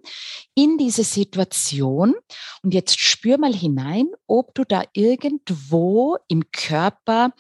in 0.56 0.78
diese 0.78 1.04
Situation. 1.04 2.16
Und 2.64 2.74
jetzt 2.74 3.00
spür 3.00 3.38
mal 3.38 3.54
hinein, 3.54 4.08
ob 4.26 4.56
du 4.56 4.64
da 4.64 4.84
irgendwo 4.94 6.18
im 6.28 6.50
Körper 6.52 7.34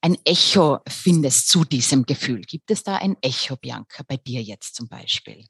ein 0.00 0.16
Echo 0.24 0.80
findest 0.86 1.48
zu 1.48 1.64
diesem 1.64 2.04
Gefühl. 2.04 2.42
Gibt 2.42 2.70
es 2.70 2.82
da 2.82 2.96
ein 2.96 3.16
Echo, 3.22 3.56
Bianca, 3.56 4.04
bei 4.06 4.16
dir 4.16 4.42
jetzt 4.42 4.74
zum 4.74 4.88
Beispiel? 4.88 5.44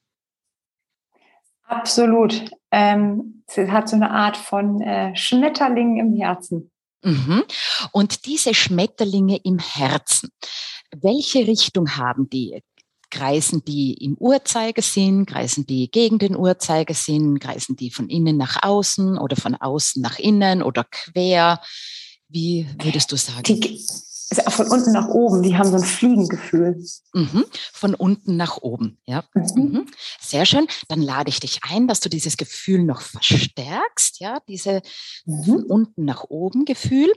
Absolut. 1.66 2.50
Ähm, 2.70 3.42
es 3.46 3.56
hat 3.56 3.88
so 3.88 3.96
eine 3.96 4.10
Art 4.10 4.36
von 4.36 4.80
äh, 4.80 5.14
Schmetterling 5.16 5.98
im 5.98 6.14
Herzen. 6.14 6.70
Mhm. 7.04 7.44
Und 7.92 8.26
diese 8.26 8.54
Schmetterlinge 8.54 9.38
im 9.44 9.58
Herzen, 9.58 10.30
welche 10.96 11.46
Richtung 11.46 11.96
haben 11.96 12.28
die? 12.30 12.62
Kreisen 13.10 13.64
die 13.64 13.94
im 13.94 14.16
Uhrzeigersinn, 14.18 15.24
kreisen 15.26 15.66
die 15.66 15.88
gegen 15.88 16.18
den 16.18 16.34
Uhrzeigersinn, 16.36 17.38
kreisen 17.38 17.76
die 17.76 17.90
von 17.90 18.08
innen 18.08 18.36
nach 18.36 18.62
außen 18.62 19.18
oder 19.18 19.36
von 19.36 19.54
außen 19.54 20.02
nach 20.02 20.18
innen 20.18 20.62
oder 20.62 20.84
quer? 20.90 21.60
Wie 22.28 22.66
würdest 22.82 23.12
du 23.12 23.16
sagen? 23.16 23.42
Die, 23.44 23.80
also 24.30 24.50
von 24.50 24.68
unten 24.68 24.92
nach 24.92 25.08
oben, 25.08 25.42
die 25.42 25.56
haben 25.56 25.70
so 25.70 25.76
ein 25.76 25.84
Fliegengefühl. 25.84 26.82
Mhm, 27.12 27.44
von 27.72 27.94
unten 27.94 28.36
nach 28.36 28.58
oben, 28.58 28.98
ja. 29.06 29.24
Mhm. 29.34 29.62
Mhm. 29.62 29.86
Sehr 30.20 30.46
schön. 30.46 30.66
Dann 30.88 31.00
lade 31.00 31.28
ich 31.28 31.40
dich 31.40 31.60
ein, 31.62 31.88
dass 31.88 32.00
du 32.00 32.08
dieses 32.08 32.36
Gefühl 32.36 32.84
noch 32.84 33.00
verstärkst, 33.00 34.20
ja, 34.20 34.38
diese 34.48 34.82
mhm. 35.26 35.44
von 35.44 35.62
unten 35.64 36.04
nach 36.04 36.24
oben 36.24 36.64
Gefühl. 36.64 37.12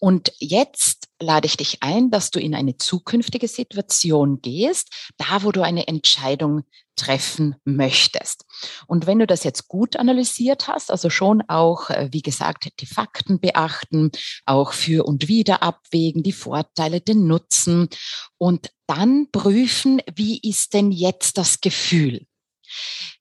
Und 0.00 0.32
jetzt 0.38 1.08
lade 1.20 1.46
ich 1.46 1.56
dich 1.56 1.82
ein, 1.82 2.10
dass 2.10 2.30
du 2.30 2.38
in 2.38 2.54
eine 2.54 2.76
zukünftige 2.76 3.48
Situation 3.48 4.40
gehst, 4.40 5.10
da 5.16 5.42
wo 5.42 5.50
du 5.50 5.62
eine 5.62 5.88
Entscheidung 5.88 6.62
treffen 6.98 7.56
möchtest. 7.64 8.44
Und 8.86 9.06
wenn 9.06 9.18
du 9.18 9.26
das 9.26 9.44
jetzt 9.44 9.68
gut 9.68 9.96
analysiert 9.96 10.68
hast, 10.68 10.90
also 10.90 11.08
schon 11.08 11.42
auch, 11.48 11.90
äh, 11.90 12.08
wie 12.12 12.22
gesagt, 12.22 12.68
die 12.80 12.86
Fakten 12.86 13.40
beachten, 13.40 14.10
auch 14.44 14.72
für 14.72 15.06
und 15.06 15.28
wieder 15.28 15.62
abwägen, 15.62 16.22
die 16.22 16.32
Vorteile, 16.32 17.00
den 17.00 17.26
Nutzen 17.26 17.88
und 18.36 18.70
dann 18.86 19.30
prüfen, 19.30 20.02
wie 20.14 20.40
ist 20.40 20.74
denn 20.74 20.92
jetzt 20.92 21.38
das 21.38 21.60
Gefühl? 21.60 22.26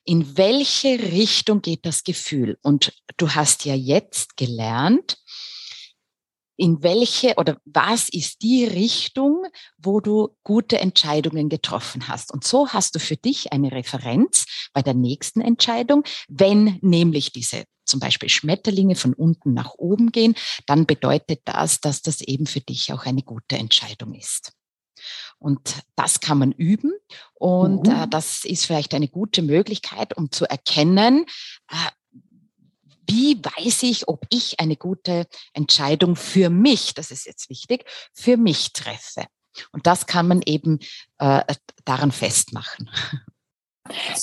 In 0.03 0.37
welche 0.37 0.99
Richtung 0.99 1.61
geht 1.61 1.85
das 1.85 2.03
Gefühl? 2.03 2.57
Und 2.63 2.93
du 3.17 3.29
hast 3.35 3.65
ja 3.65 3.75
jetzt 3.75 4.37
gelernt, 4.37 5.17
in 6.57 6.83
welche 6.83 7.35
oder 7.35 7.57
was 7.65 8.09
ist 8.09 8.41
die 8.41 8.65
Richtung, 8.65 9.45
wo 9.77 9.99
du 10.01 10.35
gute 10.43 10.79
Entscheidungen 10.79 11.49
getroffen 11.49 12.07
hast. 12.07 12.33
Und 12.33 12.43
so 12.43 12.69
hast 12.69 12.95
du 12.95 12.99
für 12.99 13.15
dich 13.15 13.53
eine 13.53 13.71
Referenz 13.71 14.45
bei 14.73 14.81
der 14.81 14.95
nächsten 14.95 15.41
Entscheidung. 15.41 16.03
Wenn 16.27 16.79
nämlich 16.81 17.31
diese 17.31 17.63
zum 17.85 17.99
Beispiel 17.99 18.29
Schmetterlinge 18.29 18.95
von 18.95 19.13
unten 19.13 19.53
nach 19.53 19.75
oben 19.77 20.11
gehen, 20.11 20.35
dann 20.65 20.85
bedeutet 20.85 21.41
das, 21.45 21.79
dass 21.79 22.01
das 22.01 22.21
eben 22.21 22.45
für 22.45 22.59
dich 22.59 22.91
auch 22.91 23.05
eine 23.05 23.23
gute 23.23 23.57
Entscheidung 23.57 24.13
ist. 24.13 24.51
Und 25.39 25.83
das 25.95 26.19
kann 26.19 26.39
man 26.39 26.51
üben. 26.51 26.91
Und 27.35 27.87
mhm. 27.87 27.93
äh, 27.93 28.07
das 28.07 28.43
ist 28.43 28.65
vielleicht 28.65 28.93
eine 28.93 29.07
gute 29.07 29.41
Möglichkeit, 29.41 30.17
um 30.17 30.31
zu 30.31 30.45
erkennen, 30.45 31.25
äh, 31.69 31.75
wie 33.07 33.41
weiß 33.43 33.83
ich, 33.83 34.07
ob 34.07 34.25
ich 34.29 34.59
eine 34.59 34.75
gute 34.75 35.25
Entscheidung 35.53 36.15
für 36.15 36.49
mich, 36.49 36.93
das 36.93 37.11
ist 37.11 37.25
jetzt 37.25 37.49
wichtig, 37.49 37.85
für 38.13 38.37
mich 38.37 38.73
treffe. 38.73 39.25
Und 39.71 39.87
das 39.87 40.05
kann 40.05 40.27
man 40.27 40.41
eben 40.45 40.79
äh, 41.19 41.41
daran 41.85 42.11
festmachen. 42.11 42.89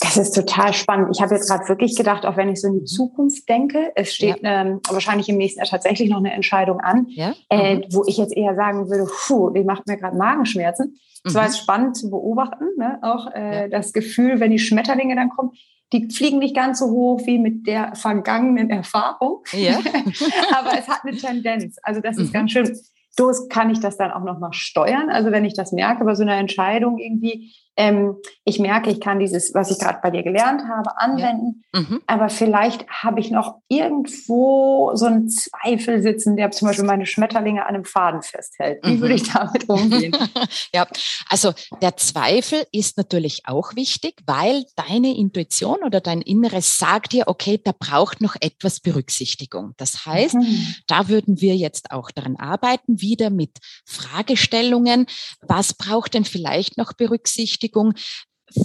Das 0.00 0.16
ist 0.16 0.32
total 0.32 0.74
spannend. 0.74 1.08
Ich 1.14 1.22
habe 1.22 1.34
jetzt 1.34 1.48
gerade 1.48 1.68
wirklich 1.68 1.96
gedacht, 1.96 2.26
auch 2.26 2.36
wenn 2.36 2.48
ich 2.48 2.60
so 2.60 2.68
in 2.68 2.74
die 2.74 2.80
mhm. 2.80 2.86
Zukunft 2.86 3.48
denke, 3.48 3.92
es 3.94 4.14
steht 4.14 4.42
ja. 4.42 4.62
ähm, 4.62 4.80
wahrscheinlich 4.88 5.28
im 5.28 5.36
nächsten 5.36 5.60
Jahr 5.60 5.68
tatsächlich 5.68 6.10
noch 6.10 6.18
eine 6.18 6.32
Entscheidung 6.32 6.80
an, 6.80 7.06
ja? 7.08 7.34
äh, 7.48 7.76
mhm. 7.76 7.84
wo 7.90 8.04
ich 8.06 8.18
jetzt 8.18 8.36
eher 8.36 8.54
sagen 8.54 8.88
würde, 8.88 9.10
puh, 9.26 9.50
die 9.50 9.64
macht 9.64 9.86
mir 9.86 9.96
gerade 9.96 10.16
Magenschmerzen. 10.16 10.98
Es 11.24 11.32
mhm. 11.32 11.38
war 11.38 11.44
jetzt 11.44 11.58
spannend 11.58 11.96
zu 11.96 12.10
beobachten, 12.10 12.66
ne? 12.76 12.98
auch 13.02 13.32
äh, 13.32 13.62
ja. 13.62 13.68
das 13.68 13.92
Gefühl, 13.92 14.40
wenn 14.40 14.50
die 14.50 14.58
Schmetterlinge 14.58 15.16
dann 15.16 15.30
kommen, 15.30 15.52
die 15.94 16.10
fliegen 16.10 16.38
nicht 16.38 16.56
ganz 16.56 16.80
so 16.80 16.86
hoch 16.86 17.20
wie 17.24 17.38
mit 17.38 17.66
der 17.66 17.94
vergangenen 17.94 18.68
Erfahrung. 18.68 19.44
Ja. 19.52 19.78
Aber 20.58 20.76
es 20.76 20.88
hat 20.88 21.04
eine 21.04 21.16
Tendenz. 21.16 21.76
Also 21.82 22.00
das 22.00 22.18
ist 22.18 22.28
mhm. 22.28 22.32
ganz 22.32 22.50
schön. 22.50 22.78
So 23.10 23.30
kann 23.48 23.70
ich 23.70 23.78
das 23.78 23.96
dann 23.96 24.10
auch 24.10 24.24
noch 24.24 24.40
mal 24.40 24.52
steuern. 24.52 25.08
Also 25.08 25.30
wenn 25.30 25.44
ich 25.44 25.54
das 25.54 25.70
merke 25.70 26.04
bei 26.04 26.16
so 26.16 26.22
einer 26.22 26.36
Entscheidung 26.36 26.98
irgendwie, 26.98 27.54
ähm, 27.76 28.16
ich 28.44 28.58
merke, 28.58 28.90
ich 28.90 29.00
kann 29.00 29.18
dieses, 29.18 29.52
was 29.54 29.70
ich 29.70 29.78
gerade 29.78 29.98
bei 30.02 30.10
dir 30.10 30.22
gelernt 30.22 30.62
habe, 30.68 30.96
anwenden. 30.98 31.64
Ja. 31.74 31.80
Mhm. 31.80 32.02
Aber 32.06 32.28
vielleicht 32.28 32.86
habe 32.88 33.18
ich 33.20 33.30
noch 33.30 33.56
irgendwo 33.68 34.92
so 34.94 35.06
einen 35.06 35.28
Zweifel 35.28 36.00
sitzen, 36.00 36.36
der 36.36 36.50
zum 36.52 36.68
Beispiel 36.68 36.84
meine 36.84 37.06
Schmetterlinge 37.06 37.62
an 37.62 37.74
einem 37.74 37.84
Faden 37.84 38.22
festhält. 38.22 38.84
Wie 38.84 38.92
mhm. 38.92 39.00
würde 39.00 39.14
ich 39.14 39.30
damit 39.30 39.68
umgehen? 39.68 40.16
ja, 40.74 40.86
also 41.28 41.52
der 41.82 41.96
Zweifel 41.96 42.64
ist 42.70 42.96
natürlich 42.96 43.42
auch 43.46 43.74
wichtig, 43.74 44.22
weil 44.26 44.64
deine 44.76 45.16
Intuition 45.16 45.78
oder 45.84 46.00
dein 46.00 46.20
Inneres 46.20 46.78
sagt 46.78 47.12
dir, 47.12 47.24
okay, 47.26 47.60
da 47.62 47.72
braucht 47.76 48.20
noch 48.20 48.36
etwas 48.40 48.80
Berücksichtigung. 48.80 49.72
Das 49.78 50.06
heißt, 50.06 50.34
mhm. 50.34 50.74
da 50.86 51.08
würden 51.08 51.40
wir 51.40 51.56
jetzt 51.56 51.90
auch 51.90 52.10
daran 52.12 52.36
arbeiten, 52.36 53.00
wieder 53.00 53.30
mit 53.30 53.58
Fragestellungen, 53.84 55.06
was 55.42 55.74
braucht 55.74 56.14
denn 56.14 56.24
vielleicht 56.24 56.78
noch 56.78 56.92
Berücksichtigung? 56.92 57.63
Berechtigung 57.68 57.94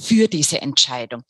für 0.02 0.28
diese 0.28 0.62
Entscheidung. 0.62 1.24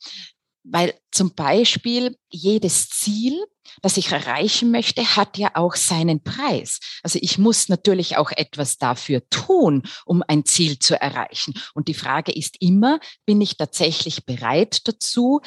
Weil 0.62 0.94
zum 1.10 1.34
Beispiel 1.34 2.18
jedes 2.30 2.90
Ziel, 2.90 3.42
das 3.80 3.96
ich 3.96 4.12
erreichen 4.12 4.70
möchte, 4.70 5.16
hat 5.16 5.38
ja 5.38 5.52
auch 5.54 5.74
seinen 5.74 6.22
Preis. 6.22 6.80
Also 7.02 7.18
ich 7.22 7.38
muss 7.38 7.70
natürlich 7.70 8.18
auch 8.18 8.30
etwas 8.30 8.76
dafür 8.76 9.26
tun, 9.30 9.84
um 10.04 10.22
ein 10.28 10.44
Ziel 10.44 10.78
zu 10.78 11.00
erreichen. 11.00 11.54
Und 11.72 11.88
die 11.88 11.94
Frage 11.94 12.32
ist 12.32 12.56
immer, 12.60 13.00
bin 13.24 13.40
ich 13.40 13.56
tatsächlich 13.56 14.26
bereit 14.26 14.86
dazu, 14.86 15.40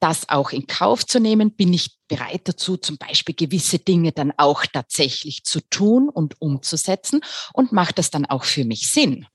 das 0.00 0.28
auch 0.28 0.50
in 0.50 0.66
Kauf 0.66 1.06
zu 1.06 1.20
nehmen? 1.20 1.54
Bin 1.54 1.72
ich 1.72 1.96
bereit 2.08 2.42
dazu, 2.48 2.76
zum 2.76 2.98
Beispiel 2.98 3.36
gewisse 3.36 3.78
Dinge 3.78 4.10
dann 4.10 4.32
auch 4.36 4.66
tatsächlich 4.66 5.44
zu 5.44 5.60
tun 5.70 6.08
und 6.08 6.40
umzusetzen? 6.40 7.20
Und 7.52 7.70
macht 7.70 7.98
das 7.98 8.10
dann 8.10 8.26
auch 8.26 8.44
für 8.44 8.64
mich 8.64 8.90
Sinn? 8.90 9.26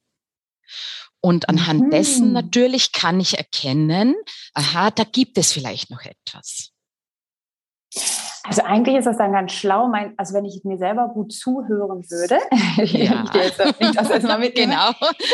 Und 1.21 1.49
anhand 1.49 1.85
mhm. 1.85 1.89
dessen 1.89 2.31
natürlich 2.31 2.91
kann 2.91 3.19
ich 3.19 3.38
erkennen, 3.38 4.15
aha, 4.53 4.91
da 4.91 5.03
gibt 5.03 5.38
es 5.38 5.51
vielleicht 5.51 5.89
noch 5.91 6.03
etwas. 6.03 6.71
Also 8.43 8.63
eigentlich 8.63 8.95
ist 8.95 9.05
das 9.05 9.17
dann 9.17 9.33
ganz 9.33 9.51
schlau, 9.51 9.88
mein, 9.88 10.13
also 10.17 10.33
wenn 10.33 10.45
ich 10.45 10.63
mir 10.63 10.77
selber 10.77 11.09
gut 11.09 11.33
zuhören 11.33 12.03
würde, 12.09 12.39
ja. 12.77 13.25
ich 13.25 13.33
jetzt 13.33 13.59
das 13.59 14.09
erstmal 14.09 14.39
mitnehme. 14.39 14.73
Genau. 14.73 14.91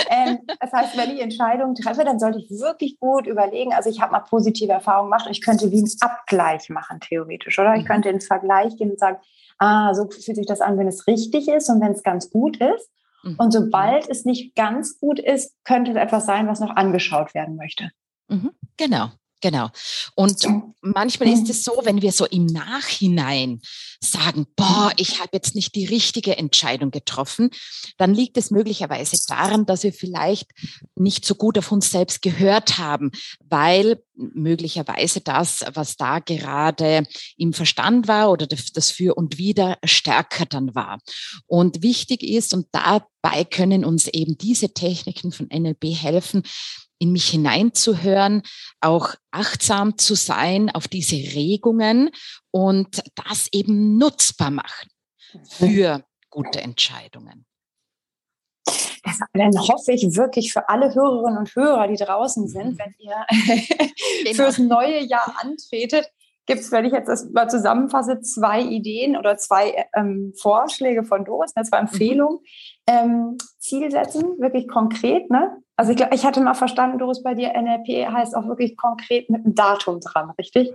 Ähm, 0.09 0.39
das 0.59 0.73
heißt, 0.73 0.97
wenn 0.97 1.11
ich 1.11 1.21
Entscheidungen 1.21 1.75
treffe, 1.75 2.03
dann 2.03 2.19
sollte 2.19 2.39
ich 2.39 2.49
wirklich 2.49 2.99
gut 2.99 3.27
überlegen. 3.27 3.73
Also 3.73 3.89
ich 3.89 4.01
habe 4.01 4.11
mal 4.11 4.19
positive 4.19 4.71
Erfahrungen 4.71 5.11
gemacht 5.11 5.27
und 5.27 5.31
ich 5.31 5.41
könnte 5.41 5.71
wie 5.71 5.77
einen 5.77 5.91
Abgleich 5.99 6.69
machen, 6.69 6.99
theoretisch, 6.99 7.59
oder? 7.59 7.75
Ich 7.75 7.83
mhm. 7.83 7.87
könnte 7.87 8.09
ins 8.09 8.27
Vergleich 8.27 8.75
gehen 8.77 8.91
und 8.91 8.99
sagen, 8.99 9.17
ah, 9.59 9.93
so 9.93 10.09
fühlt 10.09 10.35
sich 10.35 10.47
das 10.47 10.61
an, 10.61 10.77
wenn 10.77 10.87
es 10.87 11.07
richtig 11.07 11.47
ist 11.47 11.69
und 11.69 11.81
wenn 11.81 11.91
es 11.91 12.03
ganz 12.03 12.29
gut 12.31 12.57
ist. 12.57 12.89
Mhm. 13.25 13.35
Und 13.37 13.51
sobald 13.51 14.07
es 14.09 14.23
nicht 14.23 14.55
ganz 14.55 14.99
gut 14.99 15.19
ist, 15.19 15.53
könnte 15.63 15.91
es 15.91 15.97
etwas 15.97 16.25
sein, 16.25 16.47
was 16.47 16.59
noch 16.59 16.75
angeschaut 16.75 17.33
werden 17.33 17.55
möchte. 17.55 17.89
Mhm. 18.29 18.51
Genau. 18.77 19.11
Genau. 19.41 19.69
Und 20.15 20.43
manchmal 20.81 21.29
ist 21.29 21.49
es 21.49 21.63
so, 21.63 21.81
wenn 21.83 22.01
wir 22.01 22.11
so 22.11 22.25
im 22.25 22.47
Nachhinein 22.47 23.61
sagen, 24.01 24.47
boah, 24.55 24.91
ich 24.97 25.19
habe 25.19 25.29
jetzt 25.33 25.53
nicht 25.53 25.75
die 25.75 25.85
richtige 25.85 26.37
Entscheidung 26.37 26.89
getroffen, 26.89 27.51
dann 27.97 28.15
liegt 28.15 28.37
es 28.37 28.49
möglicherweise 28.49 29.17
daran, 29.27 29.67
dass 29.67 29.83
wir 29.83 29.93
vielleicht 29.93 30.49
nicht 30.95 31.25
so 31.25 31.35
gut 31.35 31.59
auf 31.59 31.71
uns 31.71 31.91
selbst 31.91 32.23
gehört 32.23 32.79
haben, 32.79 33.11
weil 33.39 34.01
möglicherweise 34.15 35.21
das, 35.21 35.63
was 35.73 35.95
da 35.95 36.19
gerade 36.19 37.05
im 37.37 37.53
Verstand 37.53 38.07
war 38.07 38.31
oder 38.31 38.47
das 38.47 38.89
Für 38.89 39.15
und 39.15 39.37
Wider 39.37 39.77
stärker 39.83 40.45
dann 40.45 40.73
war. 40.73 40.99
Und 41.45 41.83
wichtig 41.83 42.23
ist, 42.23 42.53
und 42.53 42.67
dabei 43.25 43.43
können 43.43 43.85
uns 43.85 44.07
eben 44.07 44.37
diese 44.37 44.73
Techniken 44.73 45.31
von 45.31 45.47
NLP 45.47 45.85
helfen, 45.95 46.43
in 46.97 47.11
mich 47.11 47.29
hineinzuhören, 47.29 48.41
auch 48.79 49.15
achtsam 49.31 49.97
zu 49.97 50.15
sein 50.15 50.69
auf 50.69 50.87
diese 50.87 51.15
Regungen 51.15 52.09
und 52.51 53.03
das 53.15 53.47
eben 53.51 53.97
nutzbar 53.97 54.51
machen 54.51 54.89
für 55.49 56.05
gute 56.29 56.61
Entscheidungen. 56.61 57.45
Das, 59.03 59.19
dann 59.33 59.55
hoffe 59.59 59.91
ich 59.91 60.15
wirklich 60.15 60.51
für 60.51 60.67
alle 60.67 60.95
Hörerinnen 60.95 61.37
und 61.37 61.55
Hörer, 61.55 61.87
die 61.87 61.95
draußen 61.95 62.47
sind, 62.47 62.71
mhm. 62.71 62.79
wenn 62.79 62.95
ihr 62.97 63.25
genau. 64.23 64.35
fürs 64.35 64.57
neue 64.57 65.03
Jahr 65.03 65.35
antretet, 65.41 66.09
gibt 66.45 66.61
es, 66.61 66.71
wenn 66.71 66.85
ich 66.85 66.93
jetzt 66.93 67.07
das 67.07 67.29
mal 67.31 67.49
zusammenfasse, 67.49 68.21
zwei 68.21 68.61
Ideen 68.61 69.17
oder 69.17 69.37
zwei 69.37 69.85
ähm, 69.95 70.33
Vorschläge 70.39 71.03
von 71.03 71.25
Doris, 71.25 71.55
ne, 71.55 71.63
zwei 71.63 71.81
mhm. 71.81 71.87
Empfehlungen. 71.87 72.39
Ähm, 72.87 73.37
Ziel 73.57 73.89
setzen, 73.89 74.23
wirklich 74.39 74.67
konkret. 74.67 75.29
Ne? 75.31 75.57
Also 75.75 75.91
ich, 75.91 76.01
ich 76.13 76.25
hatte 76.25 76.41
mal 76.41 76.53
verstanden, 76.53 76.99
Doris, 76.99 77.23
bei 77.23 77.33
dir 77.33 77.53
NLP 77.59 78.11
heißt 78.11 78.35
auch 78.35 78.47
wirklich 78.47 78.77
konkret 78.77 79.29
mit 79.29 79.43
einem 79.43 79.55
Datum 79.55 79.99
dran, 79.99 80.31
richtig? 80.37 80.71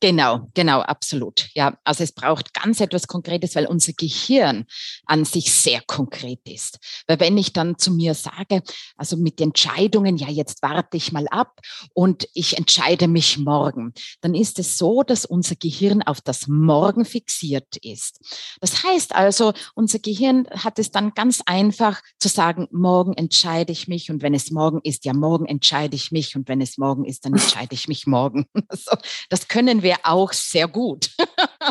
Genau, 0.00 0.50
genau, 0.54 0.80
absolut. 0.80 1.48
Ja, 1.54 1.76
also 1.84 2.04
es 2.04 2.12
braucht 2.12 2.52
ganz 2.54 2.80
etwas 2.80 3.06
Konkretes, 3.06 3.54
weil 3.54 3.66
unser 3.66 3.92
Gehirn 3.92 4.66
an 5.06 5.24
sich 5.24 5.52
sehr 5.52 5.80
konkret 5.86 6.40
ist. 6.44 6.78
Weil 7.06 7.20
wenn 7.20 7.38
ich 7.38 7.52
dann 7.52 7.78
zu 7.78 7.90
mir 7.90 8.14
sage, 8.14 8.62
also 8.96 9.16
mit 9.16 9.40
Entscheidungen, 9.40 10.16
ja, 10.16 10.28
jetzt 10.28 10.62
warte 10.62 10.96
ich 10.96 11.12
mal 11.12 11.26
ab 11.28 11.60
und 11.94 12.28
ich 12.34 12.58
entscheide 12.58 13.08
mich 13.08 13.38
morgen, 13.38 13.92
dann 14.20 14.34
ist 14.34 14.58
es 14.58 14.76
so, 14.78 15.02
dass 15.02 15.24
unser 15.24 15.56
Gehirn 15.56 16.02
auf 16.02 16.20
das 16.20 16.48
Morgen 16.48 17.04
fixiert 17.04 17.76
ist. 17.82 18.20
Das 18.60 18.84
heißt 18.84 19.14
also, 19.14 19.52
unser 19.74 19.98
Gehirn 19.98 20.46
hat 20.50 20.78
es 20.78 20.90
dann 20.90 21.14
ganz 21.14 21.40
einfach 21.46 22.02
zu 22.18 22.28
sagen, 22.28 22.68
morgen 22.70 23.14
entscheide 23.14 23.72
ich 23.72 23.88
mich 23.88 24.10
und 24.10 24.22
wenn 24.22 24.34
es 24.34 24.50
morgen 24.50 24.80
ist, 24.82 25.04
ja, 25.04 25.12
morgen 25.12 25.46
entscheide 25.46 25.96
ich 25.96 26.12
mich 26.12 26.36
und 26.36 26.48
wenn 26.48 26.60
es 26.60 26.78
morgen 26.78 27.04
ist, 27.04 27.24
dann 27.24 27.32
entscheide 27.32 27.74
ich 27.74 27.88
mich 27.88 28.06
morgen. 28.06 28.46
Also, 28.68 28.96
das 29.28 29.46
können 29.46 29.63
wir 29.82 29.96
auch 30.04 30.32
sehr 30.32 30.68
gut. 30.68 31.10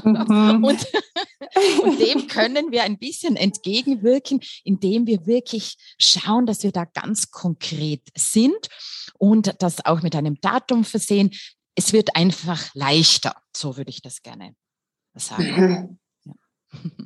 Mhm. 0.04 0.64
und, 0.64 0.88
und 1.84 2.00
dem 2.00 2.28
können 2.28 2.72
wir 2.72 2.84
ein 2.84 2.98
bisschen 2.98 3.36
entgegenwirken, 3.36 4.42
indem 4.64 5.06
wir 5.08 5.26
wirklich 5.26 5.78
schauen, 6.00 6.46
dass 6.46 6.64
wir 6.64 6.72
da 6.72 6.86
ganz 6.86 7.32
konkret 7.32 8.02
sind 8.16 8.70
und 9.18 9.56
das 9.60 9.86
auch 9.86 10.02
mit 10.02 10.16
einem 10.16 10.40
Datum 10.42 10.84
versehen. 10.84 11.32
Es 11.76 11.94
wird 11.94 12.16
einfach 12.16 12.74
leichter, 12.74 13.36
so 13.56 13.78
würde 13.78 13.90
ich 13.90 14.02
das 14.02 14.22
gerne 14.22 14.56
sagen. 15.16 16.00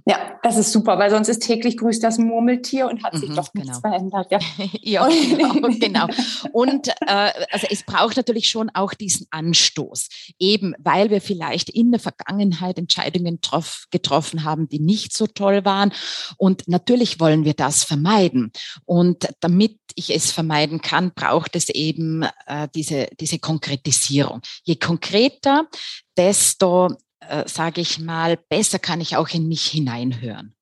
Ja, 0.06 0.40
das 0.42 0.58
ist 0.58 0.72
super, 0.72 0.98
weil 0.98 1.10
sonst 1.10 1.28
ist 1.28 1.44
täglich 1.44 1.78
grüßt 1.78 2.02
das 2.02 2.18
Murmeltier 2.18 2.88
und 2.88 3.04
hat 3.04 3.18
sich 3.18 3.30
mhm, 3.30 3.36
doch 3.36 3.54
nichts 3.54 3.82
genau. 3.82 3.90
verändert. 3.90 4.32
Ja, 4.32 4.40
ja 4.82 5.08
genau, 5.08 5.70
genau. 5.80 6.08
Und 6.54 6.88
äh, 6.88 7.32
also 7.52 7.68
es 7.70 7.84
braucht 7.84 8.16
natürlich 8.16 8.50
schon 8.50 8.70
auch 8.74 8.94
diesen 8.94 9.28
Anstoß, 9.32 10.08
eben 10.40 10.74
weil 10.80 11.10
wir 11.10 11.20
vielleicht 11.20 11.70
in 11.70 11.92
der 11.92 12.00
Vergangenheit 12.00 12.78
Entscheidungen 12.78 13.42
trof, 13.42 13.88
getroffen 13.92 14.46
haben, 14.46 14.70
die 14.70 14.80
nicht 14.80 15.12
so 15.12 15.28
toll 15.28 15.66
waren. 15.66 15.92
Und 16.38 16.68
natürlich 16.68 17.20
wollen 17.20 17.44
wir 17.44 17.54
das 17.54 17.84
vermeiden. 17.84 18.52
Und 18.86 19.28
damit 19.42 19.78
ich 19.96 20.16
es 20.16 20.32
vermeiden 20.32 20.82
kann, 20.82 21.12
braucht 21.14 21.56
es 21.56 21.70
eben 21.70 22.24
äh, 22.46 22.68
diese, 22.74 23.08
diese 23.20 23.40
Konkretisierung. 23.40 24.42
Je 24.64 24.76
konkreter, 24.76 25.68
desto 26.16 26.90
äh, 27.20 27.48
sage 27.48 27.82
ich 27.82 28.00
mal, 28.00 28.38
besser 28.50 28.80
kann 28.80 29.02
ich 29.02 29.16
auch 29.18 29.30
in 29.30 29.48
mich 29.48 29.66
hineinhören. 29.66 30.56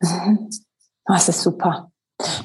Mhm. 0.00 0.50
Das 1.06 1.28
ist 1.28 1.42
super. 1.42 1.92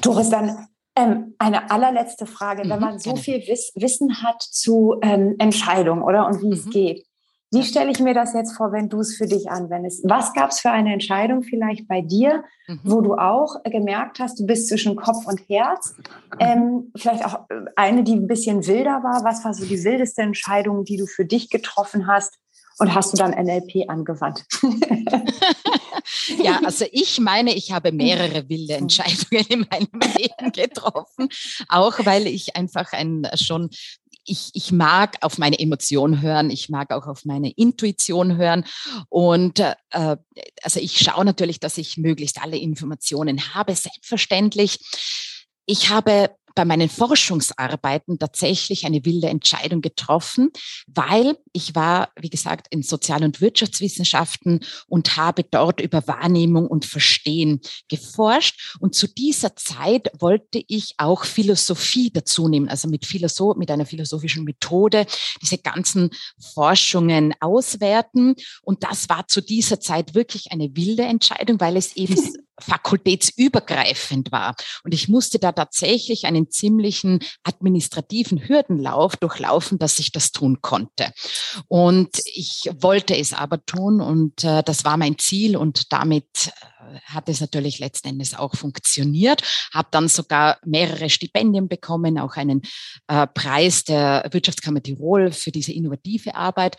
Doris, 0.02 0.28
dann 0.28 0.68
ähm, 0.94 1.34
eine 1.38 1.70
allerletzte 1.70 2.26
Frage. 2.26 2.68
Wenn 2.68 2.78
mhm, 2.78 2.84
man 2.84 2.98
so 2.98 3.16
viel 3.16 3.38
Wiss 3.48 3.72
Wissen 3.74 4.22
hat 4.22 4.42
zu 4.42 4.96
ähm, 5.00 5.36
Entscheidungen, 5.38 6.02
oder? 6.02 6.26
Und 6.26 6.42
wie 6.42 6.48
mhm. 6.48 6.52
es 6.52 6.68
geht. 6.68 7.06
Wie 7.52 7.64
stelle 7.64 7.90
ich 7.90 7.98
mir 7.98 8.14
das 8.14 8.32
jetzt 8.32 8.56
vor, 8.56 8.70
wenn 8.70 8.88
du 8.88 9.00
es 9.00 9.16
für 9.16 9.26
dich 9.26 9.50
anwendest? 9.50 10.08
Was 10.08 10.32
gab 10.34 10.50
es 10.50 10.60
für 10.60 10.70
eine 10.70 10.92
Entscheidung 10.92 11.42
vielleicht 11.42 11.88
bei 11.88 12.00
dir, 12.00 12.44
mhm. 12.68 12.80
wo 12.84 13.00
du 13.00 13.14
auch 13.14 13.56
gemerkt 13.64 14.20
hast, 14.20 14.38
du 14.38 14.46
bist 14.46 14.68
zwischen 14.68 14.94
Kopf 14.94 15.26
und 15.26 15.40
Herz? 15.48 15.96
Ähm, 16.38 16.92
vielleicht 16.96 17.24
auch 17.24 17.40
eine, 17.74 18.04
die 18.04 18.14
ein 18.14 18.28
bisschen 18.28 18.66
wilder 18.68 19.02
war. 19.02 19.24
Was 19.24 19.44
war 19.44 19.52
so 19.52 19.64
die 19.64 19.82
wildeste 19.82 20.22
Entscheidung, 20.22 20.84
die 20.84 20.96
du 20.96 21.06
für 21.06 21.24
dich 21.24 21.50
getroffen 21.50 22.06
hast? 22.06 22.38
Und 22.80 22.94
hast 22.94 23.12
du 23.12 23.18
dann 23.18 23.32
NLP 23.32 23.88
angewandt? 23.88 24.44
ja, 26.42 26.60
also 26.64 26.86
ich 26.90 27.20
meine, 27.20 27.54
ich 27.54 27.72
habe 27.72 27.92
mehrere 27.92 28.48
wilde 28.48 28.74
Entscheidungen 28.74 29.44
in 29.48 29.66
meinem 29.70 30.00
Leben 30.16 30.52
getroffen, 30.52 31.28
auch 31.68 32.04
weil 32.04 32.26
ich 32.26 32.56
einfach 32.56 32.92
ein 32.92 33.26
schon 33.34 33.70
ich, 34.24 34.50
ich 34.52 34.70
mag 34.70 35.16
auf 35.22 35.38
meine 35.38 35.58
Emotion 35.58 36.20
hören, 36.20 36.50
ich 36.50 36.68
mag 36.68 36.92
auch 36.92 37.06
auf 37.06 37.24
meine 37.24 37.50
Intuition 37.50 38.36
hören. 38.36 38.64
Und 39.08 39.60
äh, 39.60 40.16
also 40.62 40.78
ich 40.78 40.98
schaue 40.98 41.24
natürlich, 41.24 41.58
dass 41.58 41.78
ich 41.78 41.96
möglichst 41.96 42.40
alle 42.40 42.58
Informationen 42.58 43.54
habe, 43.54 43.74
selbstverständlich. 43.74 44.78
Ich 45.66 45.90
habe 45.90 46.30
bei 46.60 46.66
meinen 46.66 46.90
Forschungsarbeiten 46.90 48.18
tatsächlich 48.18 48.84
eine 48.84 49.02
wilde 49.06 49.28
Entscheidung 49.28 49.80
getroffen, 49.80 50.50
weil 50.86 51.38
ich 51.54 51.74
war, 51.74 52.10
wie 52.20 52.28
gesagt, 52.28 52.66
in 52.68 52.82
Sozial- 52.82 53.24
und 53.24 53.40
Wirtschaftswissenschaften 53.40 54.60
und 54.86 55.16
habe 55.16 55.42
dort 55.42 55.80
über 55.80 56.06
Wahrnehmung 56.06 56.66
und 56.66 56.84
Verstehen 56.84 57.62
geforscht. 57.88 58.76
Und 58.78 58.94
zu 58.94 59.06
dieser 59.06 59.56
Zeit 59.56 60.10
wollte 60.18 60.62
ich 60.68 60.96
auch 60.98 61.24
Philosophie 61.24 62.10
dazu 62.12 62.46
nehmen, 62.46 62.68
also 62.68 62.88
mit, 62.88 63.06
Philosoph 63.06 63.56
mit 63.56 63.70
einer 63.70 63.86
philosophischen 63.86 64.44
Methode 64.44 65.06
diese 65.40 65.56
ganzen 65.56 66.10
Forschungen 66.52 67.32
auswerten. 67.40 68.34
Und 68.60 68.84
das 68.84 69.08
war 69.08 69.26
zu 69.28 69.40
dieser 69.40 69.80
Zeit 69.80 70.14
wirklich 70.14 70.52
eine 70.52 70.76
wilde 70.76 71.04
Entscheidung, 71.04 71.58
weil 71.58 71.78
es 71.78 71.96
eben 71.96 72.16
fakultätsübergreifend 72.60 74.32
war. 74.32 74.54
Und 74.84 74.94
ich 74.94 75.08
musste 75.08 75.38
da 75.38 75.52
tatsächlich 75.52 76.24
einen 76.24 76.50
ziemlichen 76.50 77.20
administrativen 77.42 78.48
Hürdenlauf 78.48 79.16
durchlaufen, 79.16 79.78
dass 79.78 79.98
ich 79.98 80.12
das 80.12 80.32
tun 80.32 80.60
konnte. 80.60 81.12
Und 81.68 82.10
ich 82.24 82.70
wollte 82.78 83.16
es 83.16 83.32
aber 83.32 83.64
tun 83.64 84.00
und 84.00 84.44
äh, 84.44 84.62
das 84.62 84.84
war 84.84 84.96
mein 84.96 85.18
Ziel 85.18 85.56
und 85.56 85.92
damit 85.92 86.26
äh, 86.46 86.98
hat 87.04 87.28
es 87.28 87.40
natürlich 87.40 87.78
letzten 87.78 88.08
Endes 88.08 88.34
auch 88.34 88.54
funktioniert. 88.54 89.42
Habe 89.72 89.88
dann 89.90 90.08
sogar 90.08 90.58
mehrere 90.64 91.10
Stipendien 91.10 91.68
bekommen, 91.68 92.18
auch 92.18 92.36
einen 92.36 92.62
äh, 93.08 93.26
Preis 93.26 93.84
der 93.84 94.28
Wirtschaftskammer 94.30 94.82
Tirol 94.82 95.32
für 95.32 95.50
diese 95.50 95.72
innovative 95.72 96.34
Arbeit. 96.34 96.76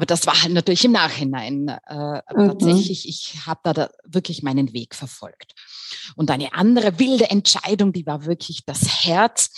Aber 0.00 0.06
das 0.06 0.26
war 0.26 0.42
halt 0.42 0.54
natürlich 0.54 0.86
im 0.86 0.92
Nachhinein. 0.92 1.68
Äh, 1.68 2.22
mhm. 2.34 2.48
Tatsächlich, 2.48 3.06
ich 3.06 3.34
habe 3.44 3.60
da, 3.64 3.74
da 3.74 3.90
wirklich 4.06 4.42
meinen 4.42 4.72
Weg 4.72 4.94
verfolgt. 4.94 5.52
Und 6.16 6.30
eine 6.30 6.54
andere 6.54 6.98
wilde 6.98 7.28
Entscheidung, 7.28 7.92
die 7.92 8.06
war 8.06 8.24
wirklich 8.24 8.64
das 8.64 9.04
Herz. 9.04 9.50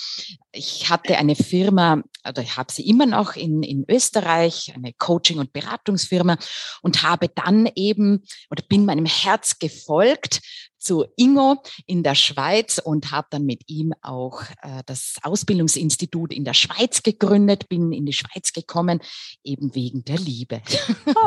Ich 0.50 0.90
hatte 0.90 1.16
eine 1.16 1.36
Firma, 1.36 2.02
oder 2.28 2.42
ich 2.42 2.56
habe 2.56 2.72
sie 2.72 2.88
immer 2.88 3.06
noch 3.06 3.36
in, 3.36 3.62
in 3.62 3.84
Österreich, 3.88 4.72
eine 4.74 4.92
Coaching- 4.94 5.38
und 5.38 5.52
Beratungsfirma 5.52 6.36
und 6.82 7.04
habe 7.04 7.28
dann 7.28 7.70
eben 7.76 8.24
oder 8.50 8.64
bin 8.68 8.84
meinem 8.84 9.06
Herz 9.06 9.60
gefolgt, 9.60 10.40
zu 10.82 11.04
Ingo 11.16 11.62
in 11.86 12.02
der 12.02 12.14
Schweiz 12.14 12.78
und 12.78 13.12
habe 13.12 13.28
dann 13.30 13.44
mit 13.44 13.68
ihm 13.68 13.92
auch 14.02 14.42
äh, 14.62 14.82
das 14.86 15.16
Ausbildungsinstitut 15.22 16.32
in 16.32 16.44
der 16.44 16.54
Schweiz 16.54 17.02
gegründet, 17.02 17.68
bin 17.68 17.92
in 17.92 18.06
die 18.06 18.12
Schweiz 18.12 18.52
gekommen, 18.52 19.00
eben 19.44 19.74
wegen 19.74 20.04
der 20.04 20.18
Liebe. 20.18 20.60
Oh. 21.06 21.14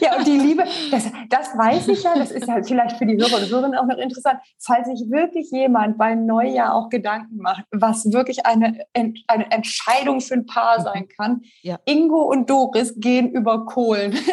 ja, 0.00 0.16
und 0.18 0.26
die 0.26 0.38
Liebe, 0.38 0.64
das, 0.90 1.04
das 1.28 1.48
weiß 1.56 1.88
ich 1.88 2.02
ja, 2.02 2.16
das 2.16 2.30
ist 2.30 2.46
ja 2.46 2.62
vielleicht 2.62 2.96
für 2.96 3.06
die 3.06 3.16
Hörer 3.16 3.36
und 3.36 3.48
Hörerinnen 3.48 3.78
auch 3.78 3.86
noch 3.86 3.98
interessant, 3.98 4.40
falls 4.58 4.88
sich 4.88 5.10
wirklich 5.10 5.50
jemand 5.50 5.98
beim 5.98 6.26
Neujahr 6.26 6.74
auch 6.74 6.88
Gedanken 6.88 7.36
macht, 7.38 7.64
was 7.70 8.12
wirklich 8.12 8.46
eine, 8.46 8.84
eine 8.94 9.50
Entscheidung 9.50 10.20
für 10.20 10.34
ein 10.34 10.46
Paar 10.46 10.78
mhm. 10.80 10.84
sein 10.84 11.08
kann. 11.08 11.42
Ja. 11.62 11.78
Ingo 11.84 12.22
und 12.22 12.50
Doris 12.50 12.94
gehen 12.96 13.30
über 13.30 13.64
Kohlen. 13.66 14.18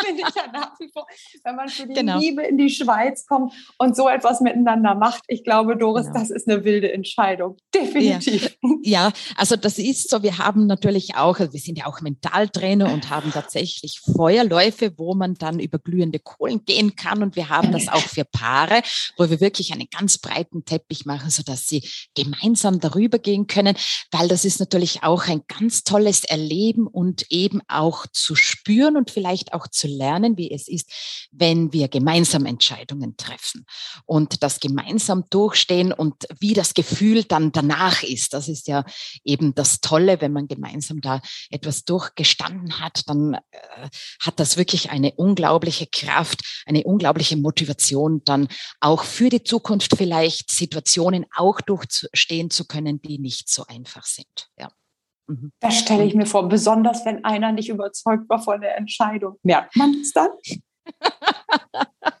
finde 0.04 0.22
ich 0.28 0.34
ja 0.34 0.50
nach 0.52 0.78
wie 0.78 0.88
vor, 0.92 1.06
wenn 1.44 1.56
man 1.56 1.68
für 1.68 1.86
die 1.86 1.94
genau. 1.94 2.18
Liebe 2.18 2.42
in 2.42 2.56
die 2.56 2.70
Schweiz 2.70 3.26
kommt 3.26 3.52
und 3.78 3.96
so 3.96 4.08
etwas 4.08 4.40
miteinander 4.40 4.94
macht. 4.94 5.22
Ich 5.28 5.44
glaube, 5.44 5.76
Doris, 5.76 6.06
genau. 6.06 6.20
das 6.20 6.30
ist 6.30 6.48
eine 6.48 6.64
wilde 6.64 6.92
Entscheidung. 6.92 7.56
Definitiv. 7.74 8.56
Ja. 8.62 9.08
ja. 9.08 9.12
also 9.36 9.56
das 9.56 9.78
ist 9.78 10.10
so. 10.10 10.22
Wir 10.22 10.38
haben 10.38 10.66
natürlich 10.66 11.16
auch, 11.16 11.38
also 11.38 11.52
wir 11.52 11.60
sind 11.60 11.78
ja 11.78 11.86
auch 11.86 12.00
Mentaltrainer 12.00 12.92
und 12.92 13.10
haben 13.10 13.32
tatsächlich 13.32 14.00
Feuerläufe, 14.00 14.92
wo 14.96 15.14
man 15.14 15.34
dann 15.34 15.60
über 15.60 15.78
glühende 15.78 16.18
Kohlen 16.18 16.64
gehen 16.64 16.96
kann. 16.96 17.22
Und 17.22 17.36
wir 17.36 17.48
haben 17.48 17.72
das 17.72 17.88
auch 17.88 18.00
für 18.00 18.24
Paare, 18.24 18.82
wo 19.16 19.28
wir 19.28 19.40
wirklich 19.40 19.72
einen 19.72 19.88
ganz 19.90 20.18
breiten 20.18 20.64
Teppich 20.64 21.06
machen, 21.06 21.30
sodass 21.30 21.66
sie 21.66 21.82
gemeinsam 22.14 22.80
darüber 22.80 23.18
gehen 23.18 23.46
können, 23.46 23.76
weil 24.10 24.28
das 24.28 24.44
ist 24.44 24.60
natürlich 24.60 25.02
auch 25.02 25.26
ein 25.28 25.42
ganz 25.48 25.84
tolles 25.84 26.24
Erleben 26.24 26.86
und 26.86 27.26
eben 27.30 27.60
auch 27.68 28.06
zu 28.12 28.34
spüren 28.34 28.96
und 28.96 29.10
vielleicht 29.10 29.52
auch 29.52 29.66
zu 29.68 29.87
lernen, 29.88 30.36
wie 30.36 30.50
es 30.50 30.68
ist, 30.68 31.28
wenn 31.32 31.72
wir 31.72 31.88
gemeinsam 31.88 32.46
Entscheidungen 32.46 33.16
treffen 33.16 33.66
und 34.06 34.42
das 34.42 34.60
gemeinsam 34.60 35.24
durchstehen 35.30 35.92
und 35.92 36.26
wie 36.38 36.54
das 36.54 36.74
Gefühl 36.74 37.24
dann 37.24 37.52
danach 37.52 38.02
ist. 38.02 38.34
Das 38.34 38.48
ist 38.48 38.68
ja 38.68 38.84
eben 39.24 39.54
das 39.54 39.80
Tolle, 39.80 40.20
wenn 40.20 40.32
man 40.32 40.48
gemeinsam 40.48 41.00
da 41.00 41.20
etwas 41.50 41.84
durchgestanden 41.84 42.80
hat, 42.80 43.08
dann 43.08 43.34
äh, 43.34 43.88
hat 44.20 44.40
das 44.40 44.56
wirklich 44.56 44.90
eine 44.90 45.12
unglaubliche 45.12 45.86
Kraft, 45.86 46.40
eine 46.66 46.84
unglaubliche 46.84 47.36
Motivation, 47.36 48.22
dann 48.24 48.48
auch 48.80 49.04
für 49.04 49.28
die 49.28 49.42
Zukunft 49.42 49.96
vielleicht 49.96 50.50
Situationen 50.50 51.26
auch 51.34 51.60
durchstehen 51.60 52.50
zu 52.50 52.66
können, 52.66 53.00
die 53.02 53.18
nicht 53.18 53.48
so 53.48 53.64
einfach 53.66 54.04
sind. 54.04 54.48
Ja. 54.58 54.70
Mhm. 55.28 55.52
Das 55.60 55.78
stelle 55.78 56.04
ich 56.04 56.14
mir 56.14 56.26
vor, 56.26 56.48
besonders 56.48 57.04
wenn 57.04 57.24
einer 57.24 57.52
nicht 57.52 57.68
überzeugt 57.68 58.28
war 58.28 58.40
von 58.40 58.60
der 58.60 58.76
Entscheidung. 58.76 59.36
Merkt 59.42 59.76
man 59.76 59.94
es 59.94 60.12
dann? 60.12 60.30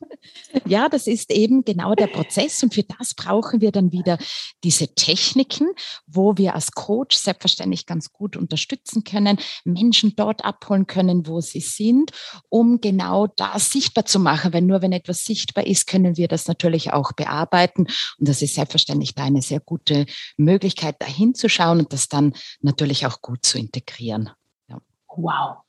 Ja, 0.66 0.88
das 0.88 1.06
ist 1.06 1.30
eben 1.30 1.64
genau 1.64 1.94
der 1.94 2.06
Prozess 2.06 2.62
und 2.62 2.74
für 2.74 2.82
das 2.82 3.14
brauchen 3.14 3.60
wir 3.60 3.72
dann 3.72 3.92
wieder 3.92 4.18
diese 4.64 4.94
Techniken, 4.94 5.68
wo 6.06 6.36
wir 6.36 6.54
als 6.54 6.72
Coach 6.72 7.16
selbstverständlich 7.16 7.86
ganz 7.86 8.12
gut 8.12 8.36
unterstützen 8.36 9.04
können, 9.04 9.38
Menschen 9.64 10.14
dort 10.16 10.44
abholen 10.44 10.86
können, 10.86 11.26
wo 11.26 11.40
sie 11.40 11.60
sind, 11.60 12.12
um 12.48 12.80
genau 12.80 13.26
das 13.26 13.70
sichtbar 13.70 14.04
zu 14.06 14.18
machen. 14.18 14.52
Weil 14.52 14.62
nur 14.62 14.82
wenn 14.82 14.92
etwas 14.92 15.24
sichtbar 15.24 15.66
ist, 15.66 15.86
können 15.86 16.16
wir 16.16 16.28
das 16.28 16.48
natürlich 16.48 16.92
auch 16.92 17.12
bearbeiten 17.12 17.86
und 18.18 18.28
das 18.28 18.42
ist 18.42 18.54
selbstverständlich 18.54 19.14
da 19.14 19.24
eine 19.24 19.42
sehr 19.42 19.60
gute 19.60 20.06
Möglichkeit, 20.36 20.96
da 20.98 21.06
hinzuschauen 21.06 21.80
und 21.80 21.92
das 21.92 22.08
dann 22.08 22.34
natürlich 22.60 23.06
auch 23.06 23.20
gut 23.20 23.44
zu 23.44 23.58
integrieren. 23.58 24.30
Ja. 24.68 24.78
Wow. 25.08 25.67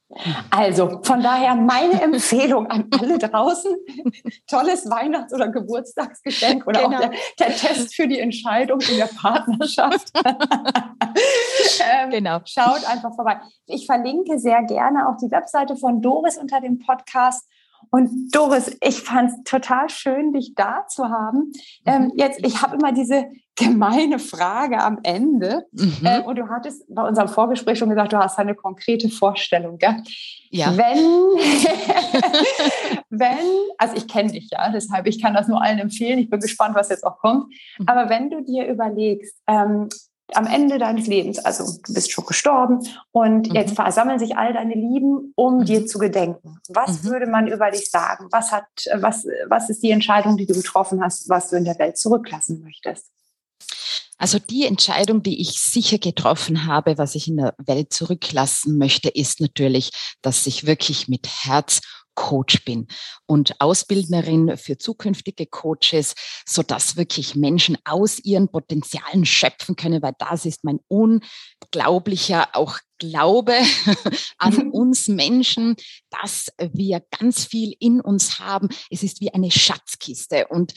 Also 0.49 1.01
von 1.03 1.21
daher 1.21 1.55
meine 1.55 2.01
Empfehlung 2.01 2.67
an 2.67 2.89
alle 2.99 3.19
draußen, 3.19 3.75
tolles 4.47 4.89
Weihnachts- 4.89 5.33
oder 5.33 5.49
Geburtstagsgeschenk 5.49 6.65
oder 6.65 6.83
genau. 6.83 6.97
auch 6.97 7.01
der, 7.01 7.11
der, 7.39 7.55
Test 7.55 7.95
für 7.95 8.07
die 8.07 8.19
Entscheidung 8.19 8.79
in 8.81 8.97
der 8.97 9.05
Partnerschaft. 9.05 10.11
ähm, 10.25 12.09
genau. 12.09 12.39
Schaut 12.45 12.89
einfach 12.89 13.13
vorbei. 13.13 13.39
Ich 13.67 13.85
verlinke 13.85 14.39
sehr 14.39 14.63
gerne 14.63 15.07
auch 15.07 15.17
die 15.17 15.29
Webseite 15.29 15.75
von 15.75 16.01
Doris 16.01 16.37
unter 16.37 16.59
dem 16.59 16.79
Podcast. 16.79 17.47
Und 17.91 18.35
Doris, 18.35 18.75
ich 18.81 19.01
fand 19.01 19.31
es 19.31 19.43
total 19.43 19.89
schön, 19.89 20.33
dich 20.33 20.53
da 20.55 20.85
zu 20.87 21.09
haben. 21.09 21.51
Ähm, 21.85 22.05
mhm. 22.05 22.11
jetzt, 22.15 22.45
ich 22.45 22.61
habe 22.61 22.75
immer 22.75 22.91
diese 22.91 23.25
gemeine 23.59 24.19
Frage 24.19 24.79
am 24.79 24.99
Ende. 25.03 25.65
Mhm. 25.71 25.97
Ähm, 26.03 26.23
und 26.23 26.37
du 26.37 26.49
hattest 26.49 26.83
bei 26.89 27.07
unserem 27.07 27.27
Vorgespräch 27.27 27.77
schon 27.77 27.89
gesagt, 27.89 28.13
du 28.13 28.17
hast 28.17 28.39
eine 28.39 28.55
konkrete 28.55 29.09
Vorstellung. 29.09 29.77
Gell? 29.77 29.95
Ja. 30.49 30.75
Wenn, 30.75 30.97
wenn, 33.09 33.37
also 33.77 33.95
ich 33.95 34.07
kenne 34.07 34.31
dich 34.31 34.49
ja, 34.51 34.71
deshalb 34.71 35.05
ich 35.05 35.21
kann 35.21 35.33
das 35.33 35.47
nur 35.47 35.61
allen 35.61 35.79
empfehlen. 35.79 36.19
Ich 36.19 36.29
bin 36.29 36.39
gespannt, 36.39 36.75
was 36.75 36.89
jetzt 36.89 37.05
auch 37.05 37.19
kommt. 37.19 37.53
Mhm. 37.77 37.87
Aber 37.87 38.09
wenn 38.09 38.29
du 38.29 38.41
dir 38.41 38.67
überlegst, 38.67 39.35
ähm, 39.47 39.89
am 40.33 40.45
Ende 40.45 40.77
deines 40.77 41.07
Lebens, 41.07 41.39
also 41.39 41.79
du 41.85 41.93
bist 41.93 42.11
schon 42.11 42.25
gestorben 42.25 42.85
und 43.11 43.49
mhm. 43.49 43.55
jetzt 43.55 43.75
versammeln 43.75 44.19
sich 44.19 44.37
all 44.37 44.53
deine 44.53 44.75
Lieben, 44.75 45.33
um 45.35 45.59
mhm. 45.59 45.65
dir 45.65 45.85
zu 45.85 45.99
gedenken. 45.99 46.59
Was 46.69 47.03
mhm. 47.03 47.09
würde 47.09 47.27
man 47.27 47.47
über 47.47 47.71
dich 47.71 47.89
sagen? 47.89 48.27
Was 48.31 48.51
hat, 48.51 48.67
was, 48.95 49.25
was 49.47 49.69
ist 49.69 49.83
die 49.83 49.91
Entscheidung, 49.91 50.37
die 50.37 50.45
du 50.45 50.53
getroffen 50.53 51.03
hast, 51.03 51.29
was 51.29 51.49
du 51.49 51.57
in 51.57 51.65
der 51.65 51.77
Welt 51.79 51.97
zurücklassen 51.97 52.61
möchtest? 52.63 53.11
Also 54.19 54.37
die 54.37 54.65
Entscheidung, 54.65 55.23
die 55.23 55.41
ich 55.41 55.59
sicher 55.61 55.97
getroffen 55.97 56.65
habe, 56.65 56.97
was 56.97 57.15
ich 57.15 57.29
in 57.29 57.37
der 57.37 57.55
Welt 57.57 57.93
zurücklassen 57.93 58.77
möchte, 58.77 59.07
ist 59.09 59.39
natürlich, 59.39 59.91
dass 60.21 60.45
ich 60.45 60.65
wirklich 60.65 61.07
mit 61.07 61.27
Herz 61.43 61.81
Coach 62.15 62.65
bin 62.65 62.87
und 63.27 63.61
Ausbildnerin 63.61 64.57
für 64.57 64.77
zukünftige 64.77 65.45
Coaches, 65.45 66.15
so 66.45 66.61
dass 66.61 66.97
wirklich 66.97 67.35
Menschen 67.35 67.77
aus 67.85 68.19
ihren 68.19 68.49
Potenzialen 68.49 69.25
schöpfen 69.25 69.77
können, 69.77 70.01
weil 70.01 70.15
das 70.19 70.45
ist 70.45 70.65
mein 70.65 70.79
unglaublicher 70.89 72.49
auch 72.57 72.77
Glaube 72.97 73.53
an 74.37 74.71
uns 74.71 75.07
Menschen, 75.07 75.77
dass 76.09 76.51
wir 76.57 77.01
ganz 77.17 77.45
viel 77.45 77.73
in 77.79 78.01
uns 78.01 78.39
haben. 78.39 78.67
Es 78.89 79.01
ist 79.01 79.21
wie 79.21 79.33
eine 79.33 79.49
Schatzkiste 79.49 80.47
und 80.47 80.73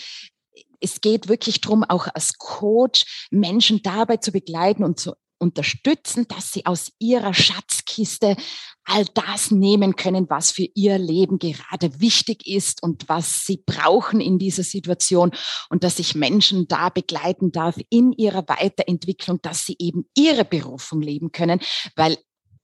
es 0.82 1.00
geht 1.00 1.28
wirklich 1.28 1.60
darum, 1.60 1.84
auch 1.84 2.08
als 2.12 2.38
Coach 2.38 3.28
Menschen 3.30 3.82
dabei 3.82 4.18
zu 4.18 4.32
begleiten 4.32 4.84
und 4.84 4.98
zu 4.98 5.14
unterstützen, 5.42 6.26
dass 6.28 6.52
sie 6.52 6.66
aus 6.66 6.92
ihrer 7.00 7.34
Schatzkiste 7.34 8.36
all 8.84 9.04
das 9.12 9.50
nehmen 9.50 9.96
können, 9.96 10.30
was 10.30 10.52
für 10.52 10.68
ihr 10.74 10.98
Leben 10.98 11.38
gerade 11.38 12.00
wichtig 12.00 12.46
ist 12.46 12.82
und 12.82 13.08
was 13.08 13.44
sie 13.44 13.62
brauchen 13.66 14.20
in 14.20 14.38
dieser 14.38 14.62
Situation. 14.62 15.32
Und 15.68 15.82
dass 15.82 15.98
ich 15.98 16.14
Menschen 16.14 16.68
da 16.68 16.88
begleiten 16.88 17.50
darf 17.50 17.76
in 17.90 18.12
ihrer 18.12 18.48
Weiterentwicklung, 18.48 19.40
dass 19.42 19.66
sie 19.66 19.76
eben 19.78 20.08
ihre 20.16 20.44
Berufung 20.44 21.02
leben 21.02 21.32
können, 21.32 21.60
weil 21.96 22.18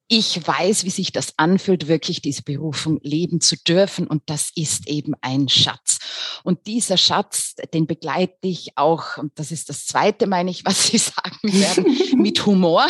ich 0.09 0.47
weiß, 0.47 0.85
wie 0.85 0.91
sich 0.91 1.13
das 1.13 1.35
anfühlt, 1.37 1.87
wirklich 1.87 2.23
diese 2.23 2.43
Berufung 2.43 2.99
leben 3.03 3.43
zu 3.43 3.57
dürfen. 3.57 4.07
Und 4.07 4.23
das 4.27 4.51
ist 4.55 4.89
eben 4.89 5.15
ein 5.21 5.49
Schatz. 5.49 5.99
Und 6.45 6.67
dieser 6.67 6.97
Schatz, 6.97 7.55
den 7.75 7.87
begleite 7.87 8.49
ich 8.49 8.77
auch, 8.77 9.19
und 9.19 9.39
das 9.39 9.53
ist 9.53 9.69
das 9.69 9.85
zweite, 9.85 10.27
meine 10.27 10.51
ich, 10.51 10.65
was 10.65 10.87
Sie 10.89 10.99
sagen 10.99 11.39
werden, 11.43 12.21
mit 12.23 12.45
Humor 12.47 12.87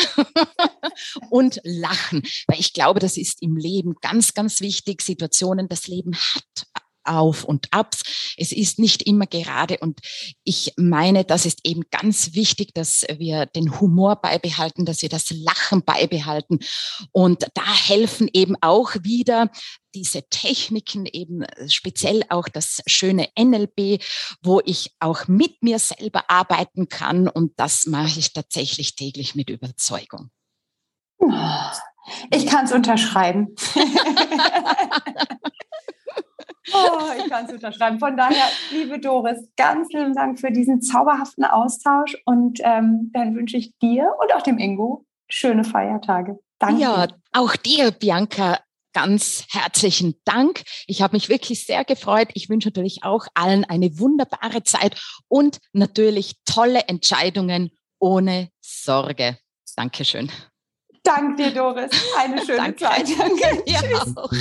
und 1.30 1.60
Lachen. 1.64 2.22
Weil 2.46 2.60
ich 2.60 2.72
glaube, 2.72 3.00
das 3.00 3.16
ist 3.16 3.42
im 3.42 3.56
Leben 3.56 3.96
ganz, 4.00 4.32
ganz 4.32 4.60
wichtig. 4.60 5.02
Situationen, 5.02 5.68
das 5.68 5.88
Leben 5.88 6.14
hat 6.14 6.66
auf 7.08 7.44
und 7.44 7.68
Abs. 7.72 8.02
Es 8.36 8.52
ist 8.52 8.78
nicht 8.78 9.02
immer 9.02 9.26
gerade 9.26 9.78
und 9.78 10.00
ich 10.44 10.72
meine, 10.76 11.24
das 11.24 11.46
ist 11.46 11.60
eben 11.64 11.82
ganz 11.90 12.34
wichtig, 12.34 12.74
dass 12.74 13.04
wir 13.18 13.46
den 13.46 13.80
Humor 13.80 14.16
beibehalten, 14.16 14.84
dass 14.84 15.02
wir 15.02 15.08
das 15.08 15.30
Lachen 15.30 15.82
beibehalten 15.84 16.60
und 17.12 17.46
da 17.54 17.74
helfen 17.86 18.28
eben 18.32 18.56
auch 18.60 18.94
wieder 19.02 19.50
diese 19.94 20.28
Techniken, 20.28 21.06
eben 21.06 21.44
speziell 21.66 22.22
auch 22.28 22.48
das 22.48 22.82
schöne 22.86 23.28
NLP, 23.38 24.02
wo 24.42 24.60
ich 24.64 24.92
auch 25.00 25.26
mit 25.28 25.62
mir 25.62 25.78
selber 25.78 26.30
arbeiten 26.30 26.88
kann 26.88 27.28
und 27.28 27.52
das 27.56 27.86
mache 27.86 28.18
ich 28.18 28.32
tatsächlich 28.32 28.94
täglich 28.94 29.34
mit 29.34 29.50
Überzeugung. 29.50 30.30
Ich 32.30 32.46
kann 32.46 32.64
es 32.64 32.72
unterschreiben. 32.72 33.54
Oh, 36.72 37.10
ich 37.16 37.28
kann 37.30 37.46
es 37.46 37.52
unterschreiben. 37.52 37.98
Von 37.98 38.16
daher, 38.16 38.46
liebe 38.70 38.98
Doris, 38.98 39.38
ganz 39.56 39.88
lieben 39.92 40.14
Dank 40.14 40.38
für 40.40 40.50
diesen 40.50 40.82
zauberhaften 40.82 41.44
Austausch 41.44 42.16
und 42.24 42.60
ähm, 42.62 43.10
dann 43.12 43.34
wünsche 43.34 43.56
ich 43.56 43.76
dir 43.78 44.12
und 44.20 44.34
auch 44.34 44.42
dem 44.42 44.58
Ingo 44.58 45.04
schöne 45.28 45.64
Feiertage. 45.64 46.38
Danke. 46.58 46.82
Ja, 46.82 47.06
auch 47.32 47.54
dir, 47.56 47.92
Bianca, 47.92 48.58
ganz 48.92 49.46
herzlichen 49.50 50.20
Dank. 50.24 50.62
Ich 50.86 51.02
habe 51.02 51.16
mich 51.16 51.28
wirklich 51.28 51.64
sehr 51.64 51.84
gefreut. 51.84 52.28
Ich 52.34 52.48
wünsche 52.48 52.68
natürlich 52.68 53.04
auch 53.04 53.26
allen 53.34 53.64
eine 53.64 53.98
wunderbare 53.98 54.64
Zeit 54.64 55.00
und 55.28 55.58
natürlich 55.72 56.36
tolle 56.44 56.80
Entscheidungen 56.88 57.70
ohne 58.00 58.48
Sorge. 58.60 59.38
Dankeschön. 59.76 60.30
Danke 61.04 61.42
dir, 61.42 61.54
Doris. 61.54 61.90
Eine 62.18 62.38
schöne 62.44 62.58
Danke. 62.58 62.76
Zeit. 62.76 63.06
Danke. 63.16 63.62
Ja, 63.66 63.80
Tschüss. 63.80 64.16
Auch. 64.16 64.32